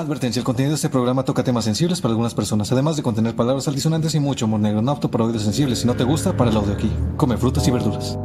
[0.00, 3.36] Advertencia, el contenido de este programa toca temas sensibles para algunas personas, además de contener
[3.36, 5.80] palabras altisonantes y mucho humor negro, no apto para oídos sensibles.
[5.80, 6.90] Si no te gusta, para el audio aquí.
[7.16, 8.16] Come frutas y verduras.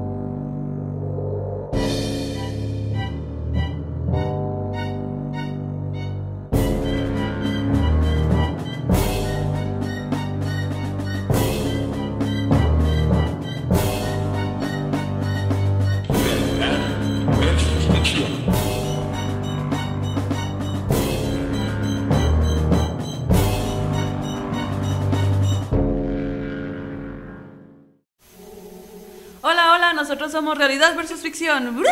[31.47, 31.83] Ficción.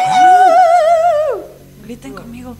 [1.86, 2.58] Griten conmigo.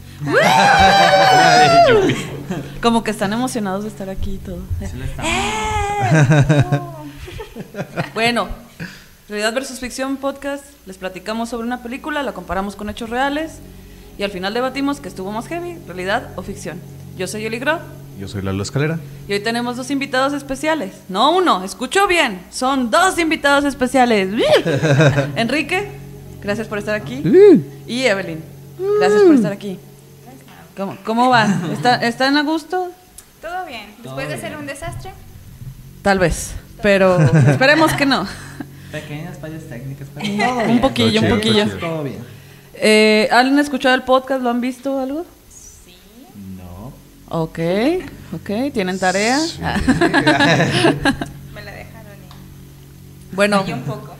[2.82, 4.60] Como que están emocionados de estar aquí y todo.
[4.80, 4.90] ¡Eh!
[8.14, 8.48] Bueno,
[9.28, 13.60] Realidad versus Ficción podcast, les platicamos sobre una película, la comparamos con hechos reales
[14.18, 16.80] y al final debatimos que estuvo más heavy, realidad o ficción.
[17.18, 17.80] Yo soy Eli Gro
[18.20, 19.00] Yo soy Lalo Escalera.
[19.28, 20.94] y hoy tenemos dos invitados especiales.
[21.10, 22.42] No uno, escucho bien.
[22.52, 24.30] Son dos invitados especiales.
[25.36, 25.90] Enrique,
[26.46, 27.22] gracias por estar aquí.
[27.88, 28.42] Y Evelyn,
[29.00, 29.80] gracias por estar aquí.
[30.78, 31.48] ¿Cómo, cómo va?
[31.74, 32.92] ¿Está, ¿Están a gusto?
[33.42, 33.96] Todo bien.
[34.04, 35.12] Después de ser un desastre,
[36.02, 37.18] Tal vez, pero
[37.50, 38.28] esperemos que no.
[38.92, 40.28] Pequeñas fallas técnicas, pero
[40.70, 41.68] Un poquillo, un poquillo.
[41.80, 42.20] todo bien.
[42.76, 44.42] Eh, ¿Han escuchado el podcast?
[44.44, 45.26] ¿Lo han visto algo?
[46.58, 46.94] No.
[47.30, 47.60] Ok,
[48.34, 49.40] ok, ¿tienen tarea?
[51.54, 54.15] Me la dejaron y Bueno, un poco.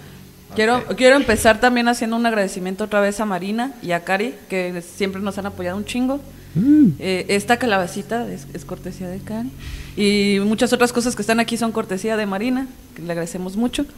[0.56, 4.82] Quiero, quiero empezar también haciendo un agradecimiento otra vez a Marina y a Cari, que
[4.82, 6.20] siempre nos han apoyado un chingo.
[7.00, 9.50] Eh, esta calabacita es, es cortesía de Cari.
[9.98, 13.86] Y muchas otras cosas que están aquí son cortesía de Marina, que le agradecemos mucho.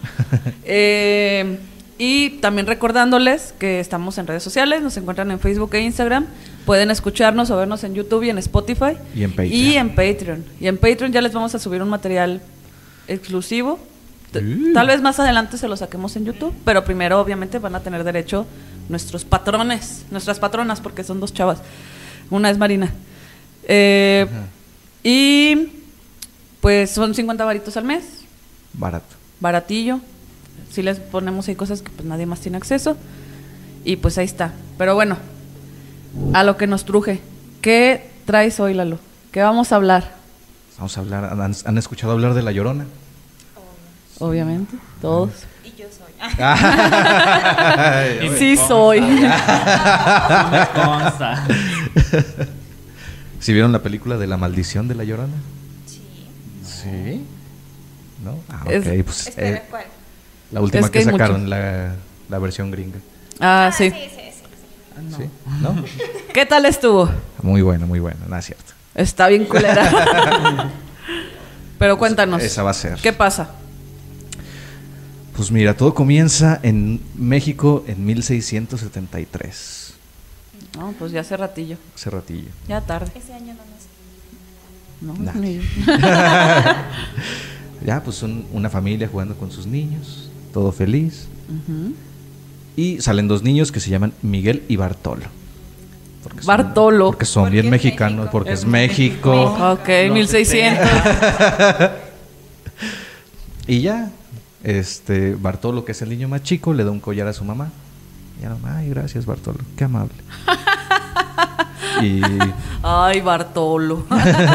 [0.70, 1.60] Eh,
[1.98, 6.26] y también recordándoles que estamos en redes sociales, nos encuentran en Facebook e Instagram.
[6.66, 8.98] Pueden escucharnos o vernos en YouTube y en Spotify.
[9.16, 9.54] Y en Patreon.
[9.54, 10.46] Y en Patreon.
[10.60, 12.42] Y en Patreon ya les vamos a subir un material
[13.08, 13.80] exclusivo.
[14.36, 14.74] Uh.
[14.74, 18.04] Tal vez más adelante se lo saquemos en YouTube, pero primero obviamente van a tener
[18.04, 18.46] derecho
[18.90, 21.60] nuestros patrones, nuestras patronas, porque son dos chavas.
[22.30, 22.92] Una es Marina.
[23.64, 24.28] Eh,
[25.04, 25.70] y
[26.62, 28.04] pues son 50 varitos al mes,
[28.74, 29.16] Barato.
[29.40, 30.00] baratillo.
[30.72, 32.98] Si les ponemos ahí cosas que pues nadie más tiene acceso.
[33.86, 34.54] Y pues ahí está.
[34.78, 35.18] Pero bueno,
[36.34, 37.22] a lo que nos truje.
[37.62, 39.00] ¿Qué traes hoy, Lalo?
[39.32, 40.16] ¿Qué vamos a hablar?
[40.78, 41.26] Vamos a hablar.
[41.40, 42.86] ¿Han, han escuchado hablar de La Llorona?
[44.20, 45.30] Obviamente, todos.
[45.64, 46.14] Y yo soy.
[46.40, 49.02] Ay, Sí soy.
[49.02, 51.46] Me consta.
[53.40, 55.34] ¿Sí vieron la película de La Maldición de La Llorona?
[55.86, 56.02] sí.
[56.66, 57.26] Sí.
[58.24, 58.40] ¿No?
[58.50, 59.04] Ah, Es- ok.
[59.06, 59.84] Pues, Espera, eh, ¿cuál?
[60.52, 61.94] la última Es que sacaron, la,
[62.30, 62.98] la versión gringa.
[63.40, 63.92] Ah, sí.
[63.92, 65.16] sí, sí, sí.
[65.18, 65.30] ¿Sí?
[65.62, 65.76] ¿No?
[66.34, 67.10] ¿Qué tal estuvo?
[67.44, 68.20] Muy buena, muy buena.
[68.28, 68.74] No es cierto.
[68.96, 70.72] Está bien culera.
[71.78, 72.42] Pero cuéntanos.
[72.42, 72.96] Esa va a ser.
[73.00, 73.52] ¿Qué pasa?
[75.38, 79.94] Pues mira, todo comienza en México en 1673.
[80.78, 81.78] No, pues ya hace ratillo.
[81.96, 82.50] Hace ratillo.
[82.68, 83.12] Ya tarde.
[83.16, 83.88] Ese año no nací.
[85.00, 85.34] No, Nah.
[85.40, 85.62] ni.
[87.86, 91.28] Ya, pues son una familia jugando con sus niños, todo feliz.
[92.76, 95.26] Y salen dos niños que se llaman Miguel y Bartolo.
[96.24, 97.06] Porque son- Bartolo.
[97.06, 98.32] porque son Porque bien mexicanos, México.
[98.32, 99.44] porque es, Es México.
[99.74, 100.90] Ok, Los 1600.
[103.68, 104.10] Y ya,
[104.64, 107.70] este, Bartolo, que es el niño más chico, le da un collar a su mamá.
[108.38, 110.14] Y ya mamá, ay, gracias Bartolo, qué amable.
[112.02, 112.22] y,
[112.84, 114.06] Ay, Bartolo.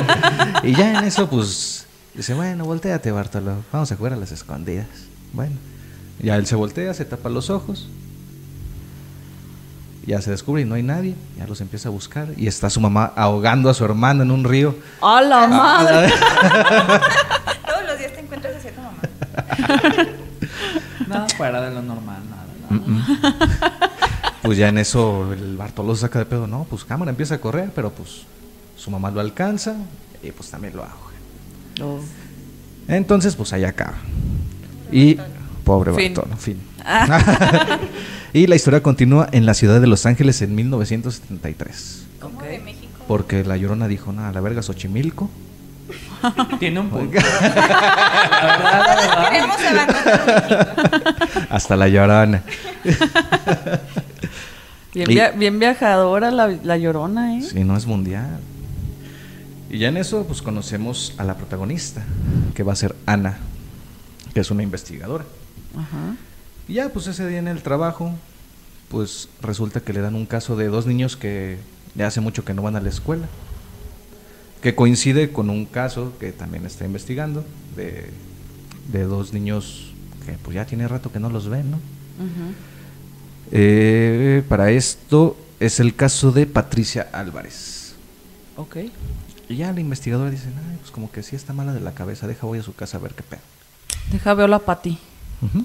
[0.62, 4.86] y ya en eso, pues, dice, bueno, volteate Bartolo, vamos a jugar a las escondidas.
[5.32, 5.56] Bueno,
[6.20, 7.88] ya él se voltea, se tapa los ojos.
[10.04, 12.28] Ya se descubre y no hay nadie, ya los empieza a buscar.
[12.36, 14.74] Y está su mamá ahogando a su hermano en un río.
[15.00, 16.12] ¡A la madre!
[21.08, 22.46] Nada fuera de lo normal, nada.
[22.62, 22.86] nada.
[22.86, 23.02] Mm, mm.
[24.42, 27.70] Pues ya en eso el Bartolo saca de pedo, no, pues cámara empieza a correr,
[27.74, 28.22] pero pues
[28.76, 29.76] su mamá lo alcanza
[30.22, 30.96] y pues también lo ahoga.
[31.80, 32.00] Oh.
[32.88, 33.94] Entonces, pues ahí acaba.
[34.90, 35.16] Y
[35.64, 36.14] pobre Fin.
[36.14, 36.58] Bartolo, fin.
[38.32, 42.06] y la historia continúa en la ciudad de Los Ángeles en 1973.
[42.20, 42.92] ¿Cómo de México?
[43.06, 45.30] Porque la Llorona dijo, nada, la verga Xochimilco.
[46.58, 47.12] Tiene un punto.
[49.30, 51.46] Queremos abandonar.
[51.50, 52.42] Hasta la Llorona.
[54.94, 57.42] Bien, Y- via- bien viajadora la, la llorona, ¿eh?
[57.42, 58.40] Sí, no es mundial.
[59.70, 62.02] Y ya en eso, pues conocemos a la protagonista,
[62.54, 63.38] que va a ser Ana,
[64.34, 65.24] que es una investigadora.
[65.74, 66.14] Ajá.
[66.68, 68.12] Y ya, pues ese día en el trabajo,
[68.90, 71.56] pues resulta que le dan un caso de dos niños que
[71.94, 73.26] ya hace mucho que no van a la escuela.
[74.62, 77.44] Que coincide con un caso que también está investigando
[77.76, 78.08] de,
[78.92, 79.92] de dos niños
[80.24, 81.78] que pues ya tiene rato que no los ven, ¿no?
[83.50, 87.94] Eh, para esto es el caso de Patricia Álvarez.
[88.56, 88.76] Ok.
[89.48, 92.26] Y ya la investigadora dice, "Ay, pues como que sí está mala de la cabeza,
[92.26, 93.40] deja voy a su casa a ver qué pedo.
[94.10, 94.98] Deja veo la pati.
[95.42, 95.64] Ujú.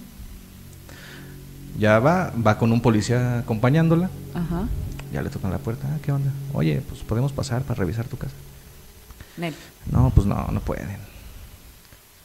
[1.79, 4.67] Ya va, va con un policía acompañándola, Ajá.
[5.13, 6.31] ya le tocan la puerta, "Ah, ¿qué onda?
[6.53, 8.33] Oye, pues podemos pasar para revisar tu casa.
[9.37, 9.53] Nel.
[9.91, 10.87] No, pues no, no pueden.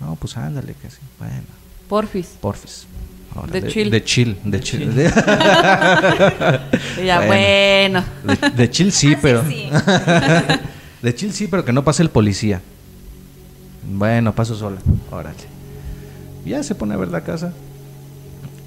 [0.01, 0.99] No, pues ándale, que sí.
[1.19, 1.43] Bueno,
[1.89, 2.27] Porfis.
[2.41, 2.87] porfis.
[3.35, 3.91] Ahora, De chill.
[3.91, 4.95] De chill, de chill.
[4.95, 5.05] De,
[7.05, 8.05] ya, Bueno.
[8.25, 8.41] bueno.
[8.41, 9.45] de- de chill sí, Ah, sí, pero...
[9.49, 9.71] sí.
[11.03, 12.61] de chill sí, pero que no pase el policía.
[13.85, 14.79] Bueno, paso sola.
[15.11, 15.37] Órale.
[16.45, 17.53] Ya se pone a ver la casa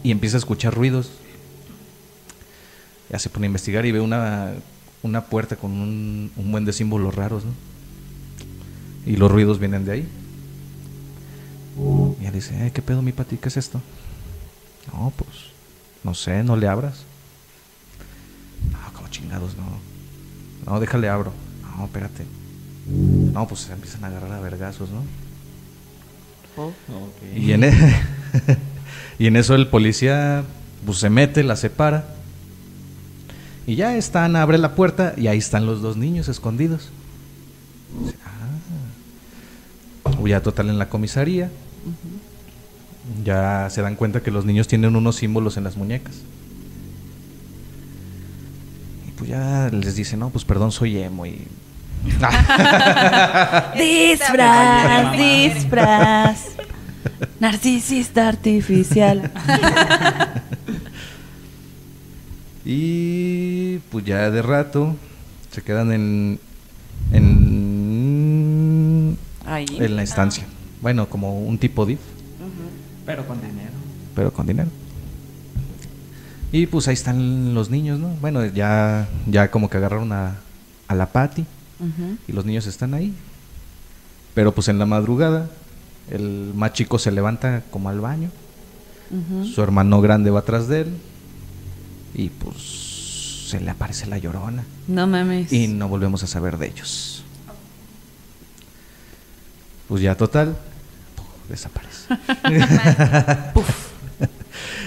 [0.03, 1.11] y empieza a escuchar ruidos.
[3.09, 4.53] Ya se pone a investigar y ve una,
[5.03, 7.51] una puerta con un, un buen de símbolos raros, ¿no?
[9.05, 10.07] Y los ruidos vienen de ahí.
[12.19, 13.37] Y ella dice, "Eh, ¿qué pedo, mi pati?
[13.37, 13.81] ¿Qué es esto?
[14.93, 15.29] No, pues,
[16.03, 17.03] no sé, no le abras.
[18.71, 19.63] No, como chingados, no.
[20.71, 21.33] No, déjale abro.
[21.77, 22.25] No, espérate.
[22.87, 25.03] No, pues se empiezan a agarrar a vergazos, ¿no?
[26.57, 26.71] Oh.
[27.35, 28.01] Y en, e-
[29.19, 30.43] y en eso el policía
[30.85, 32.05] pues, se mete, la separa.
[33.67, 36.89] Y ya están, abre la puerta y ahí están los dos niños escondidos.
[40.17, 40.27] "Ah".
[40.27, 41.49] Ya total en la comisaría.
[43.23, 46.15] Ya se dan cuenta que los niños tienen unos símbolos en las muñecas.
[49.07, 51.47] Y pues ya les dice, no, pues perdón, soy emo y...
[53.77, 56.45] Disfraz, disfraz.
[57.39, 59.31] Narcisista artificial.
[62.65, 64.95] Y pues ya de rato
[65.51, 66.39] se quedan en,
[67.13, 67.44] en,
[69.55, 69.65] Ahí.
[69.79, 70.45] en la estancia.
[70.81, 71.99] Bueno, como un tipo DIF,
[73.05, 73.71] Pero con dinero.
[74.15, 74.69] pero con dinero.
[76.51, 78.09] Y pues ahí están los niños, ¿no?
[78.21, 80.35] Bueno, ya, ya como que agarraron a,
[80.87, 81.41] a la Patty
[81.79, 82.17] Ujú.
[82.27, 83.13] y los niños están ahí.
[84.33, 85.49] Pero pues en la madrugada
[86.09, 88.29] el más chico se levanta como al baño.
[89.53, 90.97] Su hermano grande va atrás de él.
[92.13, 92.55] Y pues
[93.49, 94.63] se le aparece la llorona.
[94.87, 95.51] No mames.
[95.53, 97.23] Y no volvemos a saber de ellos.
[99.87, 100.55] Pues ya total,
[101.15, 101.25] ¡puf!
[101.49, 102.07] desaparece.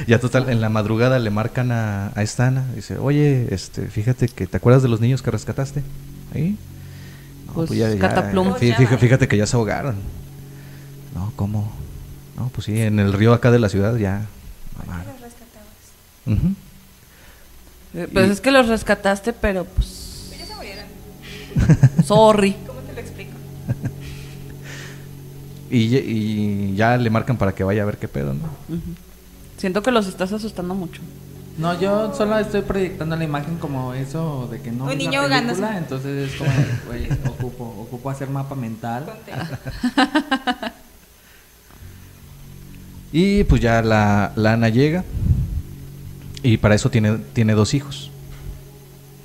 [0.07, 2.65] ya total, en la madrugada le marcan a, a esta Ana.
[2.75, 5.83] Dice, oye, este, fíjate que te acuerdas de los niños que rescataste.
[6.35, 6.57] ¿Ahí?
[7.47, 9.97] No, Pues, fí- fí- fíjate, que ya se ahogaron.
[11.15, 11.73] No, ¿cómo?
[12.37, 14.27] No, pues sí, en el río acá de la ciudad ya.
[14.77, 15.69] ¿Por qué los rescatabas?
[17.95, 20.27] Eh, Pues Y- es que los rescataste, pero pues.
[20.31, 20.85] Pero ya se murieron.
[22.05, 22.57] Sorry.
[22.67, 23.33] ¿Cómo te lo explico?
[25.71, 28.49] Y, ya le marcan para que vaya a ver qué pedo, ¿no?
[29.57, 31.03] Siento que los estás asustando mucho.
[31.59, 35.41] No, yo solo estoy proyectando la imagen como eso de que no Un niño la
[35.41, 36.51] película, entonces es como,
[36.87, 39.07] güey, ocupo, ocupo hacer mapa mental.
[43.13, 45.05] Y pues ya la, la Ana llega.
[46.43, 48.11] Y para eso tiene, tiene dos hijos.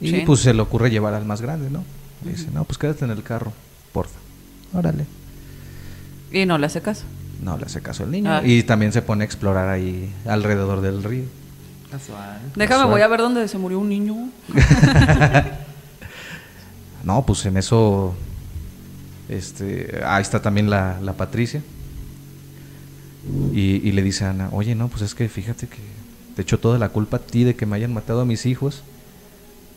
[0.01, 0.23] Y Sí.
[0.25, 1.83] pues se le ocurre llevar al más grande, ¿no?
[2.25, 3.51] Le dice, no, pues quédate en el carro,
[3.91, 4.19] porfa.
[4.73, 5.05] Órale.
[6.33, 7.03] Y no le hace caso.
[7.41, 8.29] No le hace caso al niño.
[8.31, 8.41] Ah.
[8.43, 11.23] Y también se pone a explorar ahí alrededor del río.
[11.91, 12.39] Casual.
[12.55, 12.89] Déjame, Casual.
[12.89, 14.29] voy a ver dónde se murió un niño.
[17.03, 18.15] No, pues en eso.
[19.27, 21.61] Este, ahí está también la, la Patricia.
[23.53, 25.79] Y, y le dice a Ana, oye, no, pues es que fíjate que
[26.35, 28.83] te echo toda la culpa a ti de que me hayan matado a mis hijos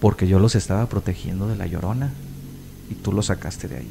[0.01, 2.11] porque yo los estaba protegiendo de la llorona
[2.91, 3.91] y tú los sacaste de ahí.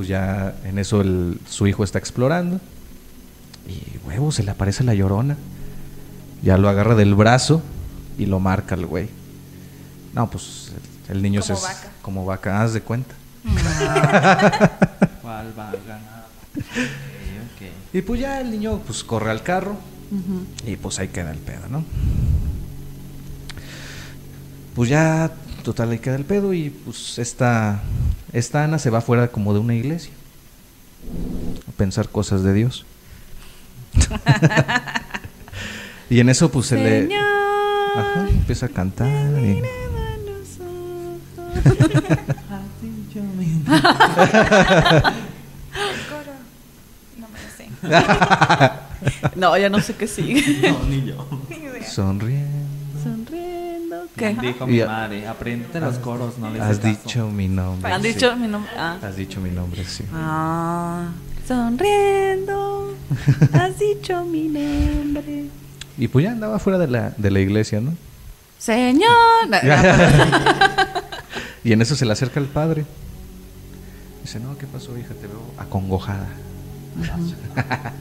[0.00, 0.02] "Ah.
[0.02, 2.58] Pues ya en eso el, su hijo está explorando
[3.68, 5.36] y huevo, se le aparece la llorona.
[6.42, 7.60] Ya lo agarra del brazo
[8.18, 9.08] y lo marca el güey.
[10.14, 10.72] No, pues
[11.08, 11.92] el, el niño Como se vaca.
[12.02, 13.14] como vaca, haz de cuenta.
[15.22, 16.26] ¿Cuál va a ganar?
[16.56, 17.94] Ok, ok.
[17.94, 19.76] Y pues ya el niño pues corre al carro
[20.66, 21.84] y pues ahí queda el pedo, ¿no?
[24.74, 25.30] Pues ya,
[25.62, 27.80] total, ahí queda el pedo y pues esta,
[28.32, 30.12] esta Ana se va fuera como de una iglesia
[31.68, 32.84] a pensar cosas de Dios.
[36.10, 37.08] y en eso pues se le...
[37.96, 39.62] Ajá, empieza a cantar y...
[43.70, 43.86] Coro.
[47.16, 47.70] No me lo sé.
[49.36, 50.70] No, ya no sé qué sigue.
[50.70, 51.26] No, ni yo.
[51.86, 52.59] Sonriendo.
[54.16, 54.34] ¿Qué?
[54.34, 57.92] Dijo Y mi madre, aprende los coros, no les Has dicho mi nombre.
[57.92, 58.08] ¿Han sí.
[58.08, 58.70] dicho mi nombre?
[58.76, 58.96] Ah.
[59.02, 60.04] Has dicho mi nombre, sí.
[60.12, 61.08] Ah,
[61.46, 62.94] sonriendo,
[63.52, 65.46] has dicho mi nombre.
[65.98, 67.94] Y pues ya andaba fuera de la, de la iglesia, ¿no?
[68.58, 69.08] Señor.
[71.64, 72.84] y en eso se le acerca el padre.
[74.22, 75.14] Dice, no, ¿qué pasó, hija?
[75.14, 76.28] Te veo acongojada.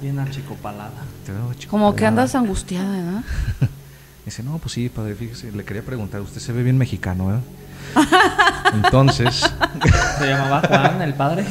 [0.02, 0.92] Bien achicopalada.
[1.26, 2.10] Te veo chico Como que pelada".
[2.24, 3.24] andas angustiada, ¿verdad?
[4.30, 7.42] Dice, no, pues sí, padre, fíjese, le quería preguntar, usted se ve bien mexicano, ¿verdad?
[8.76, 9.38] Entonces,
[10.20, 11.44] ¿Se llamaba Juan, el padre?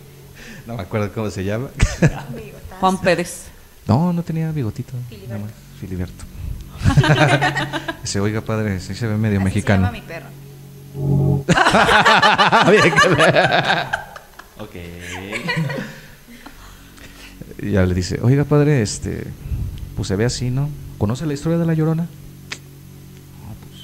[0.66, 1.68] no me acuerdo cómo se llama.
[2.80, 3.48] Juan Pérez.
[3.86, 4.94] No, no tenía bigotito.
[5.10, 5.44] Filiberto.
[5.44, 6.24] más, Filiberto.
[8.00, 9.90] Dice, oiga, padre, sí se ve medio Así mexicano.
[9.90, 10.28] Se llama mi perro.
[12.70, 12.92] Le-
[14.64, 14.74] ok.
[17.58, 19.24] Y ya le dice, oiga, padre, este,
[19.94, 20.70] pues se ve así, ¿no?
[20.98, 22.02] ¿Conoce la historia de la Llorona?
[22.02, 22.08] No,
[23.68, 23.82] pues,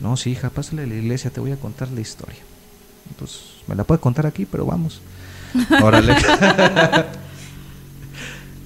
[0.00, 2.40] no, sí, hija, pásale a la iglesia, te voy a contar la historia.
[3.18, 5.02] Pues, me la puede contar aquí, pero vamos.
[5.82, 6.16] Órale.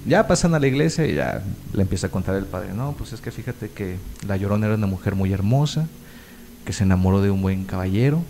[0.05, 1.43] ya pasan a la iglesia y ya
[1.73, 2.73] le empieza a contar el padre.
[2.73, 5.87] No, pues es que fíjate que la Llorona era una mujer muy hermosa,
[6.65, 8.23] que se enamoró de un buen caballero,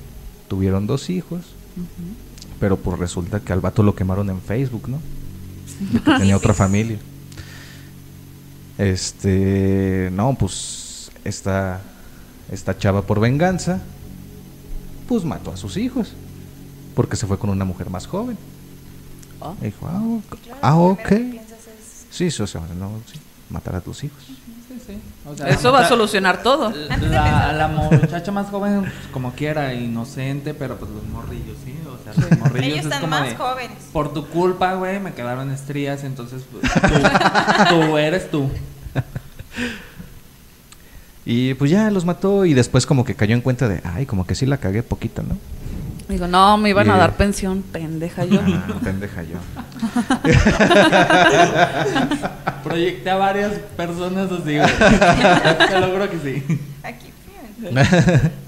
[0.48, 1.42] tuvieron dos hijos,
[2.60, 5.00] pero pues resulta que al vato lo quemaron en Facebook, ¿no?
[5.92, 6.98] De que tenía otra familia.
[8.78, 11.82] Este, no, pues esta,
[12.52, 13.80] esta chava por venganza,
[15.08, 16.14] pues mató a sus hijos,
[16.96, 18.38] porque se fue con una mujer más joven.
[19.42, 19.54] Ah.
[19.62, 19.88] Y dijo,
[20.62, 21.12] ah, ok.
[21.12, 24.22] Ah, es, Sí, sí, o sea, no, sí, matar a tus hijos.
[24.26, 24.98] Sí, sí.
[25.26, 26.72] O sea, Eso va a solucionar todo.
[26.72, 31.58] La, la muchacha más joven, pues, como quiera, inocente, pero pues los morrillos,
[32.14, 33.78] sea, los morrillos Ellos es están como más de, jóvenes.
[33.92, 38.50] Por tu culpa, güey, me quedaron estrías, entonces pues, tú, tú eres tú.
[41.26, 44.26] Y pues ya los mató y después como que cayó en cuenta de, ay, como
[44.26, 45.38] que sí la cagué poquito, ¿no?
[46.10, 48.42] Digo, no, me iban a dar pensión, pendeja yo.
[48.46, 49.38] Ah, pendeja yo.
[52.64, 54.70] Proyecté a varias personas así, güey.
[55.70, 56.60] Te logro que sí.
[56.84, 57.14] Aquí,
[57.62, 58.32] fíjate.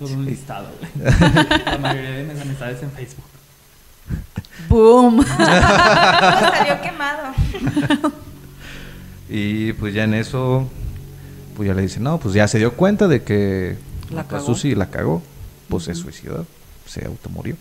[0.00, 1.14] Todo un listado, güey.
[1.66, 3.24] La mayoría de mis amistades en Facebook.
[4.66, 5.22] Boom.
[5.36, 7.34] Salió quemado.
[9.28, 10.66] Y pues ya en eso,
[11.54, 13.76] pues ya le dice, no, pues ya se dio cuenta de que
[14.10, 14.46] La cagó.
[14.46, 15.22] Susi la cagó.
[15.68, 16.46] Pues se suicidó,
[16.86, 17.56] se automurió.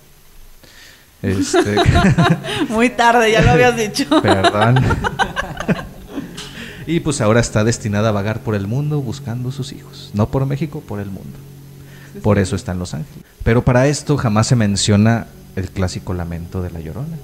[1.22, 1.76] Este,
[2.70, 4.22] Muy tarde, ya lo habías dicho.
[4.22, 4.82] perdón.
[6.88, 10.12] y pues ahora está destinada a vagar por el mundo buscando sus hijos.
[10.14, 11.38] No por México, por el mundo.
[12.22, 13.24] Por eso está en Los Ángeles.
[13.44, 17.18] Pero para esto jamás se menciona el clásico lamento de la llorona.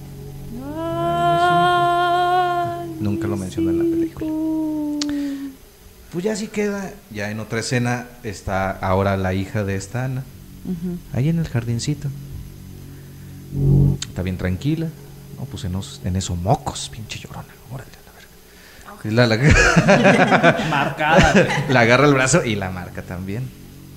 [3.00, 4.32] Nunca lo mencionó en la película.
[6.12, 6.92] Pues ya así queda.
[7.12, 10.24] Ya en otra escena está ahora la hija de esta Ana.
[11.14, 12.08] Ahí en el jardincito.
[14.08, 14.88] Está bien tranquila.
[15.38, 17.48] No, pues en, os- en eso mocos, pinche llorona.
[17.72, 18.30] Órale, la verga.
[19.04, 23.44] Y La, la- Marcada, la agarra el brazo y la marca también.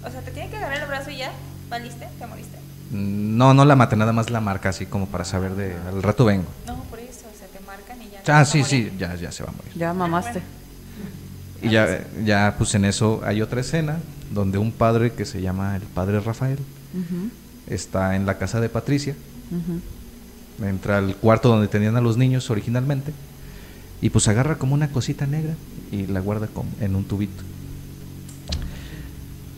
[0.05, 1.33] O sea, te tiene que agarrar el brazo y ya.
[1.69, 2.09] ¿Valiste?
[2.19, 2.59] ¿Te moriste?
[2.91, 6.25] No, no la mata, nada más la marca así como para saber de al rato
[6.25, 6.47] vengo.
[6.67, 7.27] No, por eso.
[7.33, 8.23] O sea, te marcan y ya.
[8.27, 9.73] Ah, sí, sí, ya, ya se va a morir.
[9.75, 10.43] Ya mamaste.
[11.61, 13.99] Y ya, ya, pues en eso hay otra escena
[14.31, 16.59] donde un padre que se llama el padre Rafael
[17.67, 19.17] está en la casa de Patricia,
[20.63, 23.13] entra al cuarto donde tenían a los niños originalmente
[24.01, 25.55] y pues agarra como una cosita negra
[25.91, 27.43] y la guarda como en un tubito.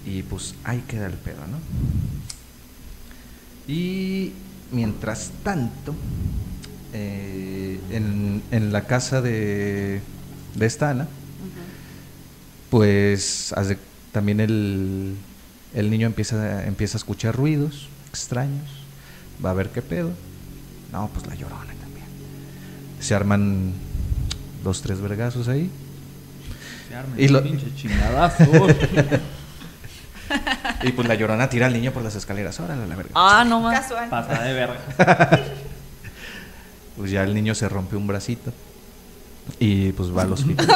[0.06, 1.58] Y pues ahí queda el pedo, ¿no?
[3.72, 4.32] Y
[4.72, 5.94] mientras tanto,
[6.92, 10.00] eh, en, en la casa de,
[10.56, 11.08] de esta Ana,
[12.70, 13.78] pues hace-
[14.12, 15.14] también el,
[15.74, 18.68] el niño empieza, empieza a escuchar ruidos extraños,
[19.44, 20.10] va a ver qué pedo.
[20.92, 22.06] No, pues la llorona también.
[23.00, 23.72] Se arman
[24.64, 25.70] dos, tres vergazos ahí.
[26.88, 28.44] Se arma Y lo- pinche chingadazo.
[30.82, 32.58] Y pues la llorona tira al niño por las escaleras.
[32.60, 33.10] Órale, a la verga.
[33.14, 33.80] Ah, no más.
[33.80, 34.08] Casual.
[34.08, 34.78] Pasada de verga.
[36.96, 38.52] Pues ya el niño se rompe un bracito.
[39.58, 40.68] Y pues va al hospital.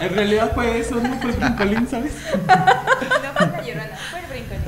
[0.00, 2.12] En realidad fue eso, no fue brincolín, ¿sabes?
[2.34, 4.62] No fue la llorona, fue el brincolín.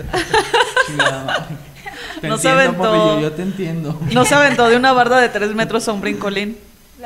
[2.21, 3.21] Te No se entiendo, aventó.
[3.21, 4.01] yo te entiendo.
[4.13, 6.57] No se aventó de una barda de tres metros a un brincolín.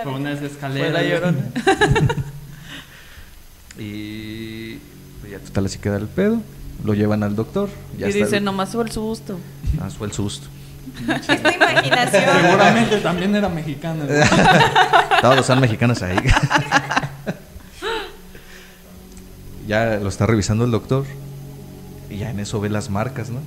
[0.03, 0.93] Fue unas Fue escaleras.
[0.93, 1.39] la llorona.
[3.79, 4.40] y
[5.47, 6.41] total así queda el pedo.
[6.85, 7.69] Lo llevan al doctor.
[7.99, 9.39] Ya y está dice, el- nomás fue el susto.
[9.81, 10.49] Ah, fue el susto.
[11.09, 12.25] Es tu imaginación.
[12.41, 14.05] Seguramente también era mexicano.
[14.07, 14.19] güey.
[15.21, 16.17] Todos son mexicanos ahí.
[19.67, 21.05] ya lo está revisando el doctor.
[22.09, 23.39] Y ya en eso ve las marcas, ¿no?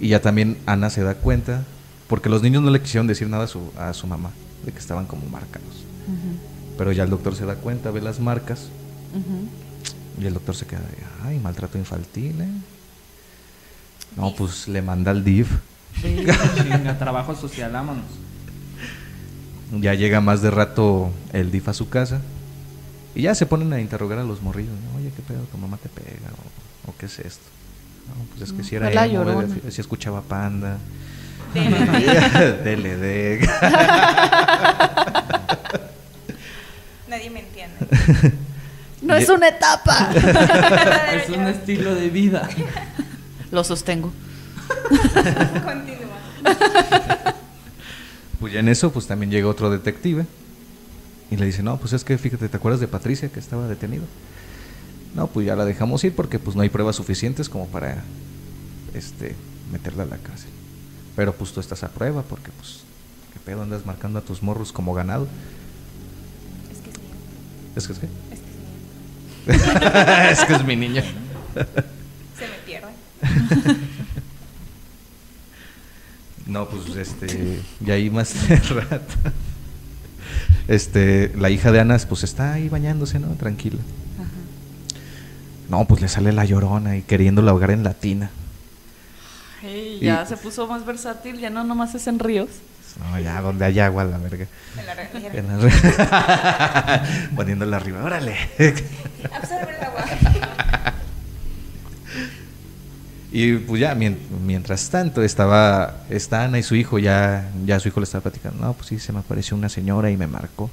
[0.00, 1.64] Y ya también Ana se da cuenta,
[2.06, 4.30] porque los niños no le quisieron decir nada a su, a su mamá,
[4.64, 5.84] de que estaban como marcados.
[6.76, 8.66] Pero ya el doctor se da cuenta, ve las marcas,
[10.20, 12.48] y el doctor se queda de, ay, maltrato infantil, ¿eh?
[14.16, 15.48] No, pues le manda al DIF.
[16.00, 16.24] Sí,
[16.56, 18.04] chinga, trabajo social, vámonos.
[19.72, 22.20] Ya llega más de rato el DIF a su casa.
[23.14, 24.72] Y ya se ponen a interrogar a los morrillos.
[24.72, 24.98] ¿no?
[24.98, 25.42] Oye, ¿qué pedo?
[25.44, 26.30] ¿Tu mamá te pega?
[26.86, 27.44] ¿O, o qué es esto?
[28.08, 30.78] No, pues es que si era emo, si escuchaba Panda.
[31.54, 33.44] DLD.
[37.08, 38.38] Nadie me entiende.
[39.02, 40.10] No es una etapa.
[41.14, 42.48] Es un estilo de vida.
[43.50, 44.12] Lo sostengo.
[45.64, 46.18] Continúa.
[48.40, 50.26] Pues ya en eso, pues también llega otro detective.
[51.30, 54.04] Y le dice, no, pues es que fíjate, ¿te acuerdas de Patricia que estaba detenido?
[55.14, 58.02] No, pues ya la dejamos ir porque pues no hay pruebas suficientes como para
[58.94, 59.34] este
[59.72, 60.50] meterla a la cárcel.
[61.16, 62.80] Pero pues tú estás a prueba porque pues
[63.32, 65.26] qué pedo andas marcando a tus morros como ganado.
[66.70, 67.14] Es que es mío.
[67.76, 68.08] Es que es que
[70.30, 71.02] Es que es mi niña.
[71.02, 72.88] Se me pierde.
[76.46, 79.14] No, pues este, y ahí más de rato.
[80.66, 83.28] Este, la hija de Ana pues está ahí bañándose, ¿no?
[83.34, 83.78] Tranquila.
[85.68, 88.30] No, pues le sale la llorona y queriéndola ahogar en la tina.
[89.60, 92.48] Hey, Y- ya se puso más versátil, ya no nomás es en ríos.
[92.96, 94.46] No, ya, donde hay agua, la verga.
[94.84, 95.28] La.
[95.32, 97.02] En la-
[97.36, 98.36] Poniéndola arriba, órale.
[99.32, 100.04] Absorbe el agua.
[103.30, 107.88] Y pues ya, mien- mientras tanto, estaba está Ana y su hijo, ya, ya su
[107.88, 108.64] hijo le estaba platicando.
[108.64, 110.70] No, pues sí, se me apareció una señora y me marcó.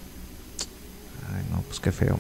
[1.36, 2.20] Ay, no, pues qué feo.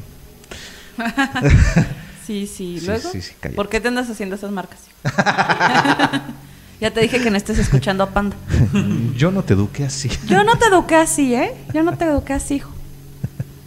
[2.25, 2.81] Sí, sí.
[2.83, 3.55] Luego, sí, sí, cállate.
[3.55, 4.79] ¿por qué te andas haciendo esas marcas?
[6.81, 8.35] ya te dije que no estés escuchando a Panda.
[9.15, 10.09] Yo no te eduqué así.
[10.27, 11.53] Yo no te eduqué así, ¿eh?
[11.73, 12.71] Yo no te eduqué así, hijo.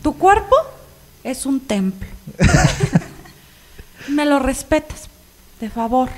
[0.03, 0.55] Tu cuerpo
[1.25, 2.07] es un templo.
[4.09, 5.09] Me lo respetas,
[5.61, 6.09] de favor,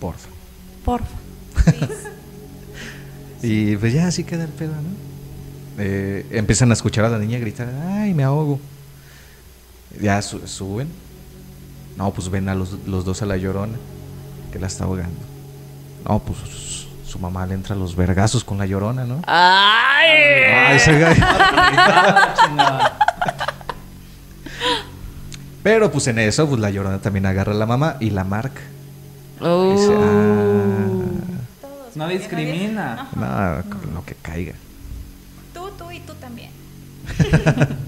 [0.00, 0.28] Porfa.
[0.84, 1.16] porfa.
[3.42, 5.06] Y pues ya así queda el pedo, ¿no?
[5.78, 8.58] Eh, empiezan a escuchar a la niña gritar, ay, me ahogo.
[10.00, 10.88] Ya su- suben.
[11.96, 13.76] No, pues ven a los, los dos a la llorona,
[14.52, 15.18] que la está ahogando.
[16.08, 19.22] No, pues su mamá le entra a los vergazos con la llorona, ¿no?
[19.26, 20.10] ¡Ay!
[20.54, 21.24] Ay, ese gallo.
[22.58, 22.92] Ah.
[25.62, 28.60] Pero pues en eso, pues la llorona también agarra a la mamá y la marca.
[29.40, 29.72] Oh.
[29.72, 30.86] Dice, ah.
[31.96, 33.08] No discrimina.
[33.16, 34.52] No, con lo que caiga.
[35.52, 36.50] Tú, tú y tú también.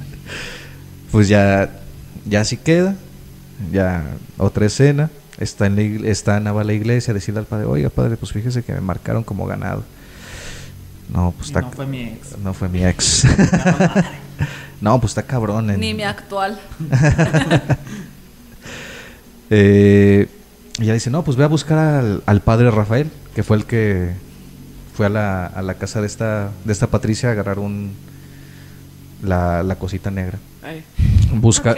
[1.10, 1.70] Pues ya,
[2.26, 2.94] ya así queda.
[3.72, 4.04] Ya
[4.36, 5.08] otra escena.
[5.38, 8.62] Está en la está a la iglesia a decirle al padre, oiga padre, pues fíjese
[8.62, 9.84] que me marcaron como ganado.
[11.12, 11.60] No, pues está.
[11.62, 12.38] no fue mi ex.
[12.38, 13.24] no fue mi ex.
[14.80, 15.70] no, pues está cabrón.
[15.70, 16.58] en- Ni mi actual.
[19.50, 20.28] Eh,
[20.78, 23.64] y ella dice, no, pues ve a buscar al, al padre Rafael, que fue el
[23.64, 24.12] que
[24.94, 27.92] fue a la, a la casa de esta, de esta Patricia a agarrar un
[29.22, 30.38] la, la cosita negra.
[30.62, 30.84] Ay.
[31.32, 31.74] Busca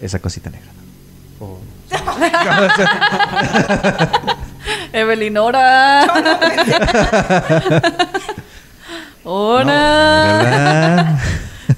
[0.00, 0.68] esa cosita negra.
[1.40, 1.58] Oh.
[4.92, 6.06] Evelyn, ¡hora!
[9.24, 10.38] ¡Hora!
[10.42, 11.18] mírala.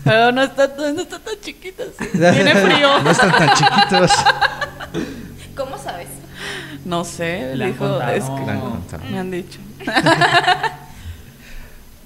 [0.02, 1.84] Pero no está, tan- no está tan chiquita.
[2.12, 3.02] Tiene frío.
[3.02, 4.10] No están tan chiquitos.
[5.56, 6.08] ¿Cómo sabes?
[6.84, 8.00] No sé, Le dijo.
[8.02, 9.58] Es que han no, me han dicho.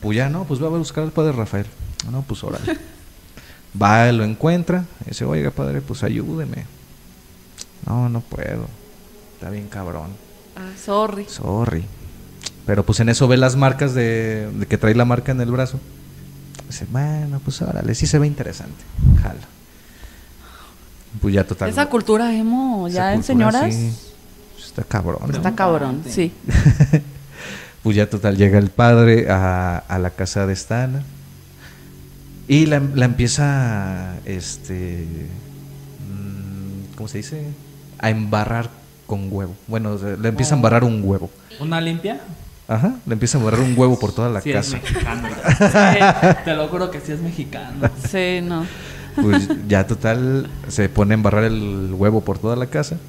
[0.00, 1.66] Pues ya no, pues va a buscar al padre Rafael.
[2.10, 2.78] No, pues órale.
[3.80, 4.84] Va, lo encuentra.
[5.04, 6.64] y Dice, oiga padre, pues ayúdeme.
[7.88, 8.68] No, no puedo.
[9.34, 10.10] Está bien cabrón.
[10.56, 11.24] Ah, sorry.
[11.28, 11.84] Sorry.
[12.66, 15.50] Pero pues en eso ve las marcas de, de que trae la marca en el
[15.50, 15.80] brazo.
[16.66, 18.84] Dice, bueno, pues órale, sí se ve interesante.
[19.22, 19.40] Jala.
[21.22, 21.70] Pues ya total.
[21.70, 23.74] Esa cultura emo, ya en señoras.
[23.74, 23.90] sí,
[24.62, 25.30] está cabrón.
[25.34, 26.32] Está cabrón, sí.
[27.82, 31.04] Pues ya total llega el padre a, a la casa de esta Ana.
[32.48, 35.06] Y la, la empieza, este,
[36.10, 37.46] mm, ¿cómo se dice?
[37.98, 38.70] A embarrar
[39.06, 39.54] con huevo.
[39.66, 41.30] Bueno, le empieza a embarrar un huevo.
[41.60, 42.20] ¿Una limpia?
[42.68, 44.76] Ajá, le empieza a embarrar un huevo por toda la sí casa.
[44.76, 45.28] es mexicano.
[46.44, 47.90] Te lo juro que sí es mexicano.
[48.10, 48.66] Sí, no.
[49.20, 52.96] Pues ya total se pone a embarrar el huevo por toda la casa.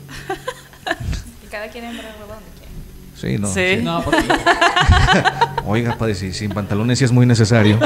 [1.43, 2.71] Y cada quien embra el huevo donde quiera.
[3.15, 3.47] Sí, no.
[3.47, 3.78] Sí.
[3.80, 3.84] sí.
[3.84, 4.23] No, porque
[5.65, 7.78] Oiga, padre, si sin pantalones sí es muy necesario.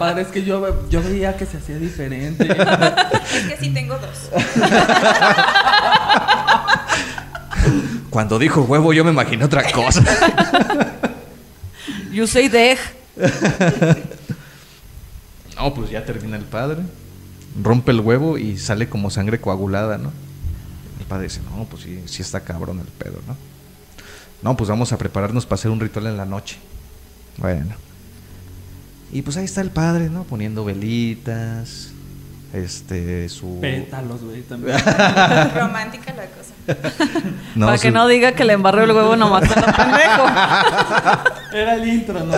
[0.00, 2.44] Padre, es que yo, yo veía que se hacía diferente.
[3.34, 4.30] Es que sí tengo dos.
[8.08, 10.02] Cuando dijo huevo, yo me imaginé otra cosa.
[12.10, 12.78] You say dej.
[15.56, 16.78] No, pues ya termina el padre.
[17.62, 20.10] Rompe el huevo y sale como sangre coagulada, ¿no?
[20.98, 23.36] El padre dice, no, pues sí, sí está cabrón el pedo, ¿no?
[24.42, 26.56] No, pues vamos a prepararnos para hacer un ritual en la noche.
[27.36, 27.89] Bueno.
[29.12, 30.24] Y pues ahí está el padre, ¿no?
[30.24, 31.90] Poniendo velitas.
[32.52, 33.58] Este, su...
[33.60, 34.76] Pétalos, güey, también.
[35.54, 36.50] Romántica la cosa.
[37.56, 40.24] No, Para que no diga que le embarró el huevo nomás a pendejo.
[41.56, 42.34] Era el intro, ¿no?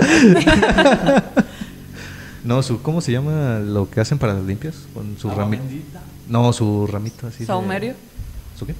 [2.45, 2.81] No, su...
[2.83, 4.75] ¿Cómo se llama lo que hacen para las limpias?
[4.95, 6.01] Con su bendita.
[6.29, 7.41] No, su ramito así.
[7.41, 7.95] de- Saumerio.
[8.59, 8.75] ¿Su qué?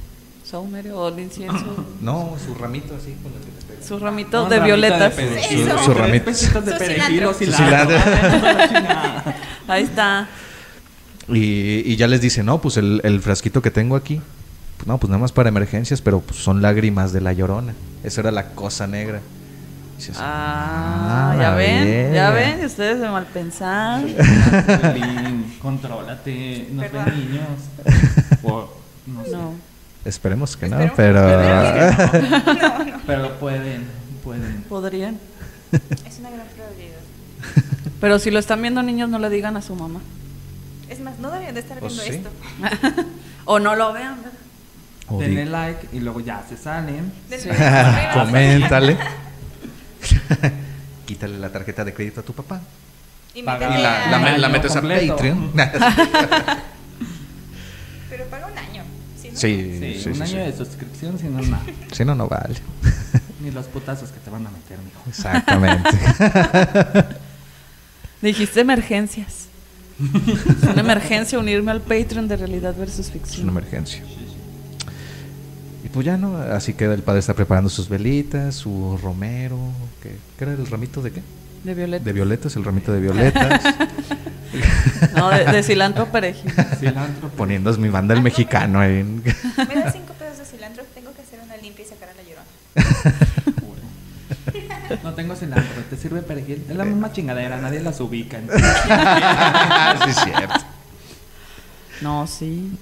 [0.53, 1.85] Saumerio o el incienso.
[2.01, 3.87] No, su ramito así con el que te pegas.
[4.51, 5.15] De violetas.
[5.15, 6.31] Su- su ramito.
[6.31, 7.99] De perejil o cilantro.
[7.99, 8.69] Su cilantro.
[8.69, 9.33] cilantro.
[9.69, 10.29] Ahí está.
[11.29, 14.21] Y, y ya les dice, no, pues el, el frasquito que tengo aquí,
[14.77, 17.75] pues no, pues nada más para emergencias, pero pues son lágrimas de la llorona.
[18.05, 19.21] Esa era la cosa negra.
[19.97, 22.57] Dices, Ah, "Ah, ya ven, ya verga".
[22.57, 24.03] ven, ustedes de mal pensar.
[25.63, 27.49] Contrólate, niños.
[28.45, 28.69] O,
[29.07, 29.31] no sé.
[29.31, 29.55] No.
[30.05, 31.23] Esperemos que no, pero...
[31.27, 33.01] que No, no.
[33.07, 33.85] Pero pueden,
[34.25, 34.65] pueden.
[34.69, 35.19] Podrían.
[35.73, 36.99] Es una gran probabilidad.
[38.01, 40.01] Pero si lo están viendo niños, no le digan a su mamá.
[40.89, 42.39] Es más, no deberían de estar Pues viendo sí.
[42.91, 43.05] esto.
[43.45, 44.17] o no lo vean,
[45.19, 47.13] Denle like y luego ya se salen.
[47.29, 47.49] Sí.
[48.15, 48.97] Coméntale.
[51.07, 52.61] Quítale la tarjeta de crédito a tu papá.
[53.35, 54.81] Y Y la, metes a.
[54.81, 55.53] Patreon.
[58.11, 58.72] Pero paga un año.
[59.35, 59.63] ¿Sí, no?
[59.81, 60.37] sí, Sí, sí, un sí, año sí.
[60.37, 61.41] de suscripción, si no.
[61.93, 62.55] Si no, no vale.
[63.41, 65.03] Ni los putazos que te van a meter, mijo.
[65.09, 65.91] Exactamente.
[68.23, 69.47] Dijiste emergencias.
[70.01, 73.49] Es una emergencia unirme al Patreon de realidad versus Es ficción.
[73.49, 74.03] una emergencia.
[75.85, 79.59] Y pues ya no, así queda el padre está preparando sus velitas, su romero,
[80.03, 81.23] ¿qué, qué era el ramito de qué?
[81.65, 82.05] De violeta.
[82.05, 83.63] De violetas, el ramito de violetas.
[85.17, 86.53] No, de, de cilantro perejil.
[86.79, 87.29] Cilantro.
[87.31, 89.03] Poniendo mi banda el mexicano ahí.
[89.03, 92.23] Me das cinco pesos de cilantro, tengo que hacer una limpia y sacar a la
[92.23, 92.47] llorona.
[95.03, 96.65] No tengo cilantro, te sirve perejil.
[96.69, 98.39] Es la misma chingadera, nadie las ubica.
[100.05, 100.61] sí, es cierto.
[102.03, 102.73] No, sí.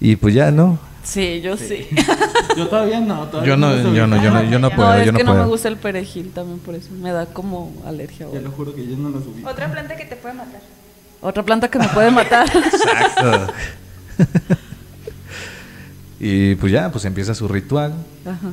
[0.00, 0.78] Y pues ya no.
[1.02, 1.88] Sí, yo sí.
[2.56, 4.88] Yo todavía no, todavía Yo no, los yo no, yo no, yo no No, puedo,
[4.88, 6.90] no, es yo no que no me gusta el perejil también por eso.
[6.92, 8.26] Me da como alergia.
[8.28, 9.48] Te lo juro que yo no los ubico.
[9.48, 10.60] Otra planta que te puede matar.
[11.20, 12.46] Otra planta que me puede matar.
[12.54, 13.52] Exacto.
[16.20, 17.94] y pues ya, pues empieza su ritual.
[18.24, 18.52] Ajá.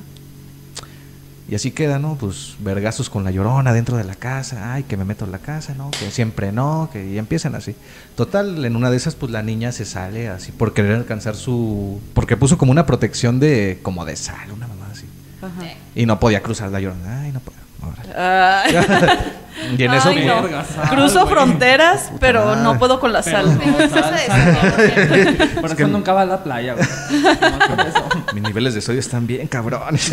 [1.51, 2.15] Y así queda, ¿no?
[2.15, 4.73] Pues vergazos con la llorona dentro de la casa.
[4.73, 5.91] Ay, que me meto en la casa, ¿no?
[5.91, 7.75] Que siempre no, que y empiezan así.
[8.15, 11.99] Total, en una de esas, pues la niña se sale así por querer alcanzar su.
[12.13, 13.79] Porque puso como una protección de.
[13.83, 15.05] como de sal, una mamá así.
[15.41, 15.73] Ajá.
[15.93, 17.23] Y no podía cruzar la llorona.
[17.23, 17.59] Ay, no puedo.
[17.81, 18.13] órale.
[18.15, 19.27] Ay.
[19.77, 20.11] y en eso.
[20.13, 20.41] No.
[20.63, 21.33] Sal, Cruzo güey.
[21.33, 22.61] fronteras, Puta pero madre.
[22.63, 23.57] no puedo con la Pero sal.
[23.57, 23.61] no.
[25.61, 26.87] Por Es eso nunca va a la playa, güey.
[27.21, 28.05] No, eso.
[28.33, 30.11] Mis niveles de sodio están bien cabrones.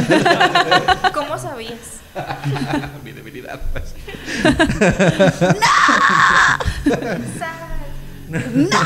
[1.15, 1.79] ¿Cómo sabías?
[3.05, 3.61] Mi debilidad.
[7.39, 7.69] Sal.
[8.55, 8.79] ¡No!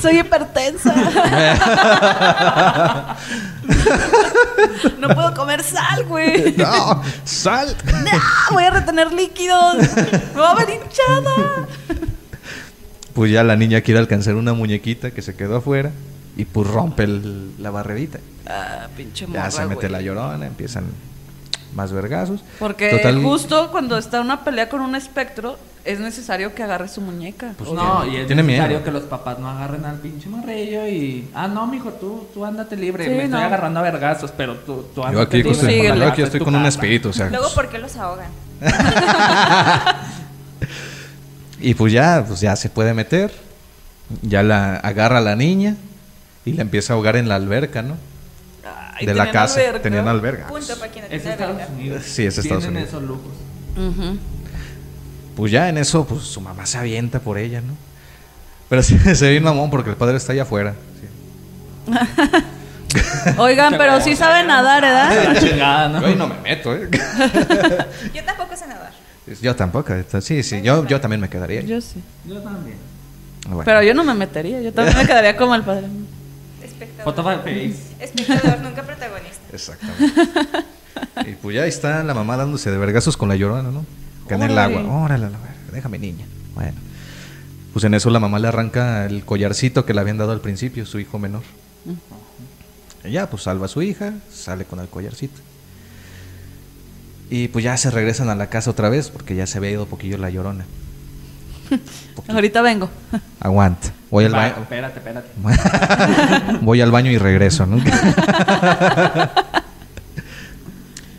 [0.00, 0.94] Soy hipertensa.
[4.98, 6.54] no puedo comer sal, güey.
[6.56, 7.76] no, sal.
[7.84, 8.20] No,
[8.52, 9.76] voy a retener líquidos.
[10.34, 11.66] Me va a ver hinchada.
[13.14, 15.92] Pues ya la niña quiere alcanzar una muñequita que se quedó afuera
[16.36, 18.18] y pues rompe el- la barrerita.
[18.46, 19.90] Ah, pinche Ya morra, se mete güey.
[19.92, 20.84] la llorona, empiezan
[21.74, 22.42] más vergazos.
[22.58, 27.00] Porque Total- justo cuando está una pelea con un espectro, es necesario que agarre su
[27.02, 27.52] muñeca.
[27.58, 28.84] Pues no, y es tiene necesario miedo.
[28.84, 31.28] que los papás no agarren al pinche morrillo y...
[31.34, 33.04] Ah, no, mijo, tú, tú ándate libre.
[33.04, 33.22] Sí, Me no.
[33.24, 35.98] estoy agarrando a vergazos, pero tú, tú Yo ándate aquí, libre.
[35.98, 37.28] yo aquí estoy es con un espíritu, o sea.
[37.28, 38.30] Luego, ¿por qué los ahogan?
[41.60, 43.32] Y pues ya, pues ya se puede meter.
[44.22, 45.76] Ya la agarra a la niña
[46.44, 47.96] y la empieza a ahogar en la alberca, ¿no?
[48.94, 49.60] Ay, de la casa.
[49.82, 50.46] Tenían alberga.
[50.46, 51.56] Punto para quien Es Estados.
[51.70, 52.02] Unidos.
[52.04, 52.88] Sí, es Estados Tienen Unidos.
[52.88, 54.18] esos lujos.
[55.36, 57.74] Pues ya en eso, pues su mamá se avienta por ella, ¿no?
[58.68, 60.74] Pero sí, se ve un mamón porque el padre está allá afuera.
[61.00, 61.92] sí.
[63.38, 65.40] Oigan, pero sí sabe nadar, ¿verdad?
[65.40, 66.00] Chingada, ¿no?
[66.00, 66.88] Yo ahí no me meto, ¿eh?
[68.14, 68.92] Yo tampoco sé nadar.
[69.40, 69.92] Yo tampoco.
[70.20, 71.66] Sí, sí, yo, yo también me quedaría ahí.
[71.66, 72.02] Yo sí.
[72.24, 72.76] Yo también.
[73.48, 73.62] Bueno.
[73.64, 75.86] Pero yo no me metería, yo también me quedaría como el padre.
[76.74, 77.04] Espectador.
[78.00, 79.42] Espectador, nunca protagonista.
[79.52, 81.30] Exactamente.
[81.30, 83.84] y pues ya está la mamá dándose de vergazos con la llorona, ¿no?
[84.28, 84.76] Que en el Órale.
[84.78, 85.04] agua.
[85.04, 85.28] Órale,
[85.72, 86.26] déjame niña.
[86.54, 86.76] Bueno.
[87.72, 90.86] Pues en eso la mamá le arranca el collarcito que le habían dado al principio,
[90.86, 91.42] su hijo menor.
[93.04, 95.40] Y ya, pues salva a su hija, sale con el collarcito.
[97.30, 99.86] Y pues ya se regresan a la casa otra vez porque ya se había ido
[99.86, 100.66] poquillo la llorona.
[102.28, 102.88] Ahorita vengo.
[103.40, 103.92] Aguanta.
[104.10, 104.54] Voy al Va, baño.
[104.62, 105.28] Espérate, espérate.
[106.62, 107.78] Voy al baño y regreso, ¿no?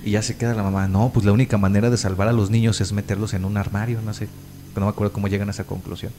[0.05, 0.87] y ya se queda la mamá.
[0.87, 4.01] No, pues la única manera de salvar a los niños es meterlos en un armario,
[4.01, 4.29] no sé.
[4.75, 6.11] No me acuerdo cómo llegan a esa conclusión.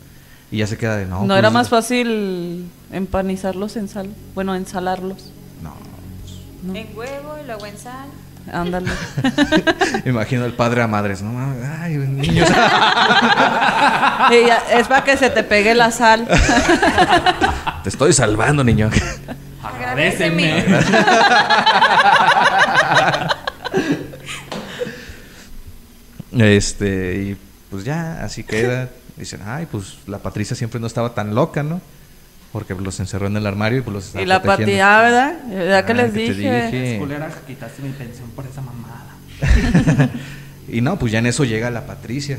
[0.51, 1.23] Y ya se queda de no.
[1.23, 4.11] No, pues, era más fácil empanizarlos en sal.
[4.35, 5.33] Bueno, ensalarlos.
[5.62, 5.75] No.
[6.62, 6.75] ¿no?
[6.75, 8.09] En huevo y luego en sal.
[8.53, 8.91] Ándale.
[10.05, 11.37] Imagino el padre a madres, ¿no?
[11.81, 12.49] Ay, niños.
[14.73, 16.27] Es para que se te pegue la sal.
[17.83, 18.91] Te estoy salvando, niño.
[19.63, 20.65] Agradeceme.
[26.33, 27.39] Este, y
[27.71, 28.89] pues ya, así queda.
[29.17, 31.81] Dicen, ay, pues la Patricia siempre no estaba tan loca, ¿no?
[32.57, 34.73] Porque los encerró en el armario y pues los estaba Y la protegiendo.
[34.73, 35.35] pateada, ¿verdad?
[35.47, 36.66] ¿Verdad que les que te dije?
[36.71, 37.07] dije.
[37.47, 39.05] Quitaste mi pensión por esa mamada.
[40.69, 42.38] Y no, pues ya en eso llega la Patricia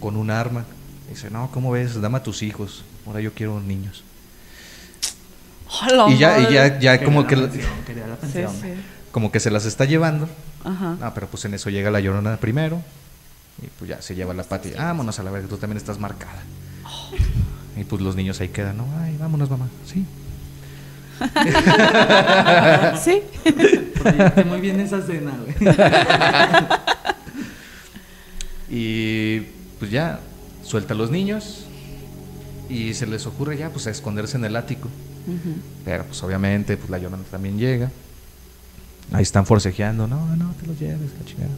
[0.00, 0.64] con un arma.
[1.08, 2.00] Dice, no, ¿cómo ves?
[2.00, 2.84] Dame a tus hijos.
[3.06, 4.02] Ahora yo quiero niños.
[5.82, 8.52] Hola, y ya, y ya, ya Quería como la que, pensión, quería la Sí, pensión.
[8.60, 8.68] sí.
[9.12, 10.28] como que se las está llevando.
[10.64, 10.96] Ajá.
[11.00, 12.82] Ah, pero pues en eso llega la llorona primero.
[13.62, 14.72] Y pues ya se lleva la pati.
[14.72, 16.42] Vámonos a la verga, tú también estás marcada.
[17.76, 19.68] Y pues los niños ahí quedan, no, ay, vámonos, mamá.
[19.86, 20.04] Sí.
[23.02, 23.22] Sí.
[24.02, 25.54] Proyecté muy bien esa escena, güey.
[28.68, 29.40] Y
[29.78, 30.20] pues ya
[30.62, 31.64] suelta a los niños.
[32.68, 34.88] Y se les ocurre ya pues a esconderse en el ático.
[35.84, 37.90] Pero pues obviamente pues la llorona también llega.
[39.12, 41.50] Ahí están forcejeando, no, no te lo lleves, la chingada.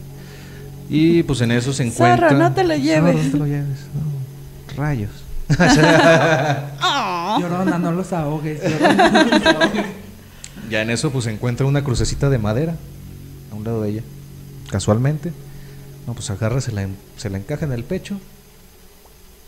[0.89, 2.31] Y pues en eso se encuentra.
[2.31, 3.15] no te lo lleves.
[3.15, 3.87] Zorra, no te lo lleves.
[3.95, 5.11] no, rayos.
[7.39, 8.61] Llorona, no los ahogues.
[8.69, 9.85] Llorona, no los ahogues.
[10.69, 12.75] Ya en eso pues encuentra una crucecita de madera
[13.51, 14.01] a un lado de ella.
[14.69, 15.31] Casualmente.
[16.05, 18.19] No, pues agarra, se la, se la encaja en el pecho.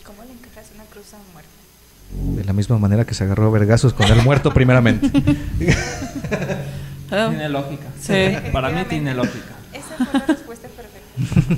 [0.04, 1.50] ¿Cómo le encajas una cruz a un muerto?
[2.38, 5.10] De la misma manera que se agarró a vergazos con el muerto primeramente.
[7.08, 7.86] Tiene lógica.
[8.00, 8.36] Sí.
[8.52, 9.56] Para mí tiene lógica.
[9.72, 11.56] Esa fue la respuesta perfecta.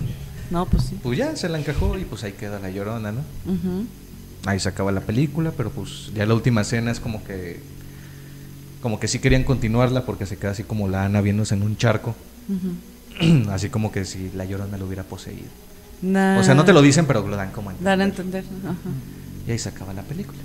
[0.50, 0.98] No, pues sí.
[1.02, 3.20] Pues ya se la encajó y pues ahí queda la llorona, ¿no?
[3.46, 3.86] Ujú.
[4.44, 7.60] Ahí se acaba la película, pero pues ya la última escena es como que
[8.80, 11.76] como que sí querían continuarla porque se queda así como la Ana viéndose en un
[11.76, 12.16] charco,
[13.50, 15.46] así como que si la llorona lo hubiera poseído.
[16.02, 16.38] Nah.
[16.40, 18.42] O sea, no te lo dicen, pero lo dan como a Dan a entender.
[18.42, 18.70] entender.
[18.72, 18.80] Ajá.
[19.46, 20.38] Y ahí se acaba la película.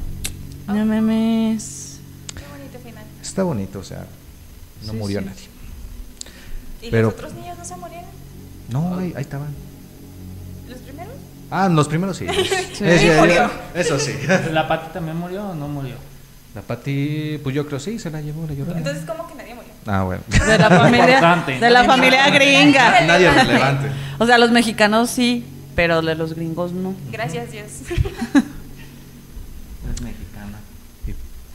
[0.68, 2.00] No memes.
[2.36, 3.04] Qué bonito final.
[3.22, 4.06] Está bonito, o sea,
[4.86, 5.26] no Sí, murió sí.
[5.26, 5.44] nadie.
[6.84, 8.10] ¿Y Pero- los otros niños no se murieron?
[8.70, 9.48] No, ahí, ahí estaban.
[10.70, 11.14] ¿Los primeros?
[11.50, 12.28] Ah, los primeros sí.
[12.74, 12.86] Sí.
[13.00, 13.50] Sí, Murió.
[13.74, 14.14] Eso sí.
[14.52, 15.96] ¿La Pati también murió o no murió?
[16.54, 18.78] La Pati, pues yo creo sí, se la llevó la llorona.
[18.78, 19.72] Entonces, ¿cómo que nadie murió?
[19.86, 20.22] Ah, bueno.
[20.28, 21.44] De la familia.
[21.60, 23.02] De la familia gringa.
[23.02, 23.88] Nadie relevante.
[24.18, 26.96] O sea, los mexicanos sí, pero de los gringos no.
[27.12, 27.66] Gracias, Dios.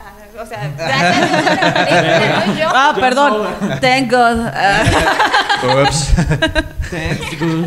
[0.05, 2.67] Ah, o sea, gracias no yo.
[2.73, 3.43] Ah, Yo perdón.
[3.61, 3.79] no.
[3.79, 4.39] Thank God.
[4.53, 4.83] Ah.
[6.91, 7.65] Thanks, good.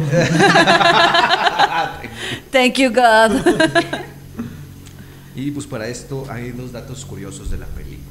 [2.52, 3.40] thank you, God.
[5.34, 8.06] Y pues para esto hay dos datos curiosos de la película.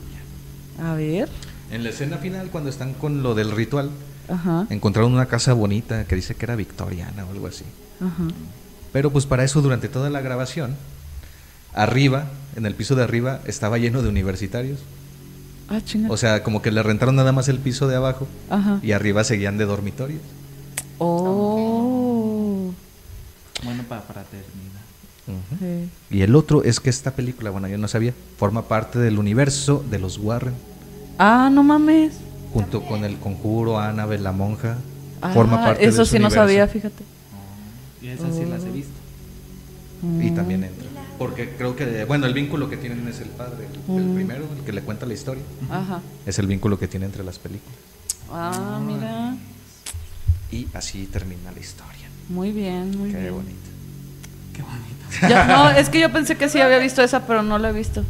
[0.84, 1.30] A ver.
[1.72, 3.90] En la escena final, cuando están con lo del ritual,
[4.30, 4.66] Ajá.
[4.70, 7.66] encontraron una casa bonita que dice que era victoriana o algo así.
[8.00, 8.28] Ajá.
[8.92, 10.76] Pero pues para eso, durante toda la grabación,
[11.76, 14.80] arriba, en el piso de arriba, estaba lleno de universitarios.
[15.68, 16.10] Ah, chinga.
[16.12, 18.80] O sea, como que le rentaron nada más el piso de abajo Ajá.
[18.84, 20.22] y arriba seguían de dormitorios.
[21.00, 22.72] Oh.
[23.64, 24.82] Bueno, para fraternidad.
[25.28, 25.56] Ujú.
[25.60, 25.90] Sí.
[26.18, 29.84] Y el otro es que esta película, bueno, yo no sabía, forma parte del universo
[29.90, 30.54] de los Warren,
[31.18, 32.14] Ah, no mames.
[32.54, 34.78] junto con el conjuro, Annabelle la monja.
[35.22, 37.04] Ah, forma parte Eso sí no sabía, fíjate.
[38.02, 38.92] Y esas sí las he visto.
[40.04, 40.36] Y Mm.
[40.36, 40.86] también entra.
[41.18, 44.16] Porque creo que, bueno, el vínculo que tienen es el padre, el, el Mm.
[44.16, 45.44] primero, el que le cuenta la historia.
[45.70, 46.02] Ajá.
[46.26, 47.76] Es el vínculo que tiene entre las películas.
[48.32, 49.36] Ah, mira.
[50.52, 52.08] Y así termina la historia.
[52.30, 53.34] Muy bien, muy Qué bien.
[53.34, 53.70] bonito.
[54.54, 55.30] Qué bonito.
[55.30, 57.74] Yo- no, es que yo pensé que sí había visto esa, pero no la he
[57.74, 58.04] visto.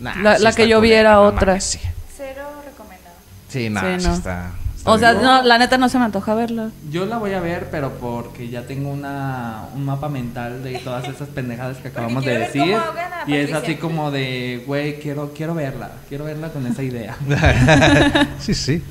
[0.00, 1.60] Nah, La- sí que yo vi era otra.
[1.60, 1.78] sí.
[2.16, 3.14] Cero recomendado.
[3.48, 4.14] Sí, no, Sí, sí no.
[4.14, 4.52] está, está
[4.84, 6.70] O sea, no, la neta no se me antoja verla.
[6.90, 11.08] Yo la voy a ver, pero porque ya tengo una, un mapa mental de todas
[11.08, 12.76] esas pendejadas que acabamos de decir.
[13.26, 15.92] Y es así como de, güey, quiero, quiero verla.
[16.08, 17.16] Quiero verla con esa idea.
[18.40, 18.82] sí, sí.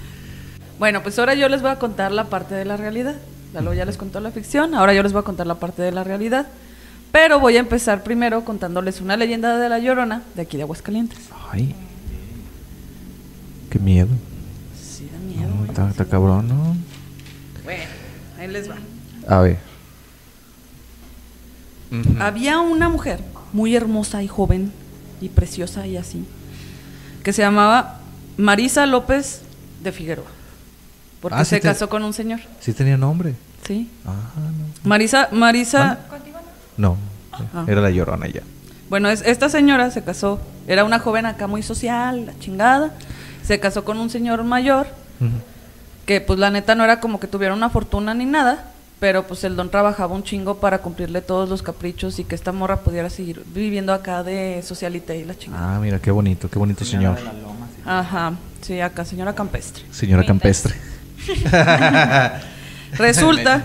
[0.79, 3.15] Bueno, pues ahora yo les voy a contar la parte de la realidad.
[3.53, 5.91] Lalo ya les contó la ficción, ahora yo les voy a contar la parte de
[5.91, 6.47] la realidad.
[7.11, 11.19] Pero voy a empezar primero contándoles una leyenda de la Llorona de aquí de Aguascalientes.
[11.51, 11.75] Ay.
[13.69, 14.07] Qué miedo.
[15.35, 15.49] Miedo.
[15.55, 16.75] No, está, está cabrón, ¿no?
[17.63, 17.83] Bueno,
[18.39, 18.75] ahí les va.
[19.27, 19.57] A ver.
[22.19, 23.19] Había una mujer
[23.51, 24.71] muy hermosa y joven
[25.19, 26.25] y preciosa y así,
[27.23, 27.99] que se llamaba
[28.37, 29.41] Marisa López
[29.83, 30.25] de Figueroa,
[31.21, 32.39] porque Ah, se casó con un señor.
[32.61, 33.35] Sí tenía nombre.
[33.67, 33.89] Sí.
[34.05, 34.89] Ah, no.
[34.89, 36.39] Marisa, Marisa, ¿Contigo
[36.77, 36.91] no?
[36.91, 36.97] No.
[37.53, 37.65] Ah.
[37.67, 38.41] Era la llorona ya.
[38.89, 42.93] bueno, es, esta señora se casó, era una joven acá muy social, la chingada,
[43.43, 44.87] se casó con un señor mayor,
[46.05, 48.65] Que pues la neta no era como que tuviera una fortuna ni nada,
[48.99, 52.51] pero pues el don trabajaba un chingo para cumplirle todos los caprichos y que esta
[52.51, 55.75] morra pudiera seguir viviendo acá de socialité y la chingada.
[55.75, 57.15] Ah, mira, qué bonito, qué bonito señor.
[57.17, 57.81] De la loma, sí.
[57.85, 59.83] Ajá, sí, acá, señora campestre.
[59.91, 60.75] Señora campestre.
[62.97, 63.63] Resulta